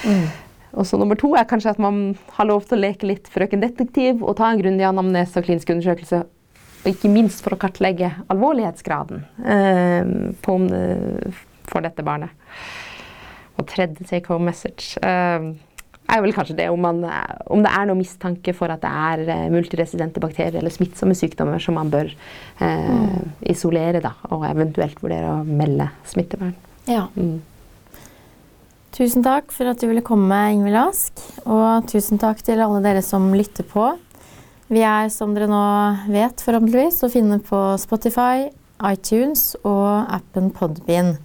Mm. 0.04 0.26
Og 0.72 0.86
så 0.86 0.98
Nummer 1.00 1.18
to 1.18 1.32
er 1.38 1.48
kanskje 1.48 1.72
at 1.74 1.80
man 1.82 2.14
har 2.36 2.48
lov 2.50 2.66
til 2.68 2.78
å 2.78 2.84
leke 2.84 3.08
litt 3.08 3.30
frøken 3.32 3.62
detektiv 3.62 4.22
og 4.22 4.36
ta 4.38 4.50
en 4.50 4.60
grundig 4.60 4.86
anamnese 4.86 5.40
og 5.40 5.48
klinisk 5.48 5.72
undersøkelse. 5.74 6.22
Og 6.80 6.92
ikke 6.92 7.10
minst 7.12 7.42
for 7.44 7.56
å 7.56 7.60
kartlegge 7.60 8.12
alvorlighetsgraden 8.32 9.24
eh, 9.44 10.12
på, 10.40 10.54
for 11.68 11.84
dette 11.84 12.06
barnet. 12.06 12.32
Og 13.60 13.66
tredje 13.68 14.06
take 14.08 14.30
home 14.32 14.48
message. 14.48 14.94
Eh, 15.04 15.50
er 16.10 16.22
vel 16.24 16.34
kanskje 16.34 16.56
det 16.58 16.68
om, 16.72 16.80
man, 16.82 17.02
om, 17.50 17.62
det 17.62 17.72
er 17.72 17.86
noe 17.88 17.98
mistanke 17.98 18.54
for 18.56 18.72
at 18.72 18.82
det 18.82 18.90
er 18.90 19.22
eh, 19.30 19.46
multiresidente 19.52 20.22
bakterier 20.22 20.60
eller 20.60 20.74
smittsomme 20.74 21.16
sykdommer 21.18 21.62
som 21.62 21.78
man 21.78 21.92
bør 21.92 22.10
eh, 22.10 22.90
mm. 22.90 23.30
isolere, 23.52 24.02
da, 24.04 24.14
og 24.34 24.46
eventuelt 24.48 25.00
vurdere 25.02 25.36
å 25.36 25.44
melde 25.46 25.90
smittevern. 26.10 26.56
Ja. 26.90 27.06
Mm. 27.14 27.38
Tusen 28.90 29.22
takk 29.22 29.52
for 29.54 29.70
at 29.70 29.78
du 29.78 29.86
ville 29.86 30.02
komme, 30.02 30.36
Ingvild 30.50 30.78
Ask. 30.80 31.20
Og 31.46 31.86
tusen 31.90 32.18
takk 32.18 32.42
til 32.42 32.60
alle 32.62 32.82
dere 32.82 33.02
som 33.06 33.28
lytter 33.36 33.66
på. 33.70 33.92
Vi 34.70 34.82
er, 34.86 35.08
som 35.14 35.34
dere 35.34 35.48
nå 35.50 35.62
vet, 36.10 36.42
forhåpentligvis, 36.42 37.02
å 37.06 37.10
finne 37.10 37.38
på 37.42 37.58
Spotify, 37.82 38.50
iTunes 38.86 39.56
og 39.62 40.10
appen 40.10 40.50
Podbean. 40.54 41.16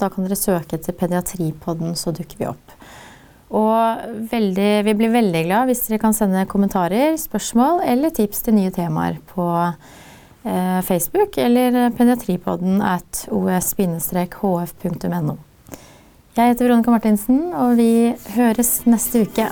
Da 0.00 0.08
kan 0.12 0.24
dere 0.24 0.36
søke 0.38 0.76
etter 0.78 0.96
Pediatripodden, 0.96 1.92
så 1.96 2.12
dukker 2.16 2.40
vi 2.40 2.48
opp. 2.48 2.76
Og 3.50 4.26
veldig, 4.30 4.70
vi 4.86 4.94
blir 4.94 5.10
veldig 5.12 5.42
glad 5.48 5.66
hvis 5.68 5.82
dere 5.88 5.98
kan 6.00 6.14
sende 6.14 6.46
kommentarer, 6.48 7.16
spørsmål 7.18 7.82
eller 7.82 8.14
tips 8.14 8.46
til 8.46 8.54
nye 8.60 8.70
temaer 8.70 9.18
på 9.32 9.46
eh, 9.66 10.80
Facebook 10.86 11.34
eller 11.42 11.90
pediatripodden 11.98 12.78
at 12.78 13.26
os-hf.no. 13.34 14.70
Jeg 16.36 16.52
heter 16.52 16.68
Veronica 16.68 16.92
Martinsen, 16.94 17.40
og 17.58 17.72
vi 17.74 18.12
høres 18.36 18.68
neste 18.86 19.24
uke. 19.26 19.48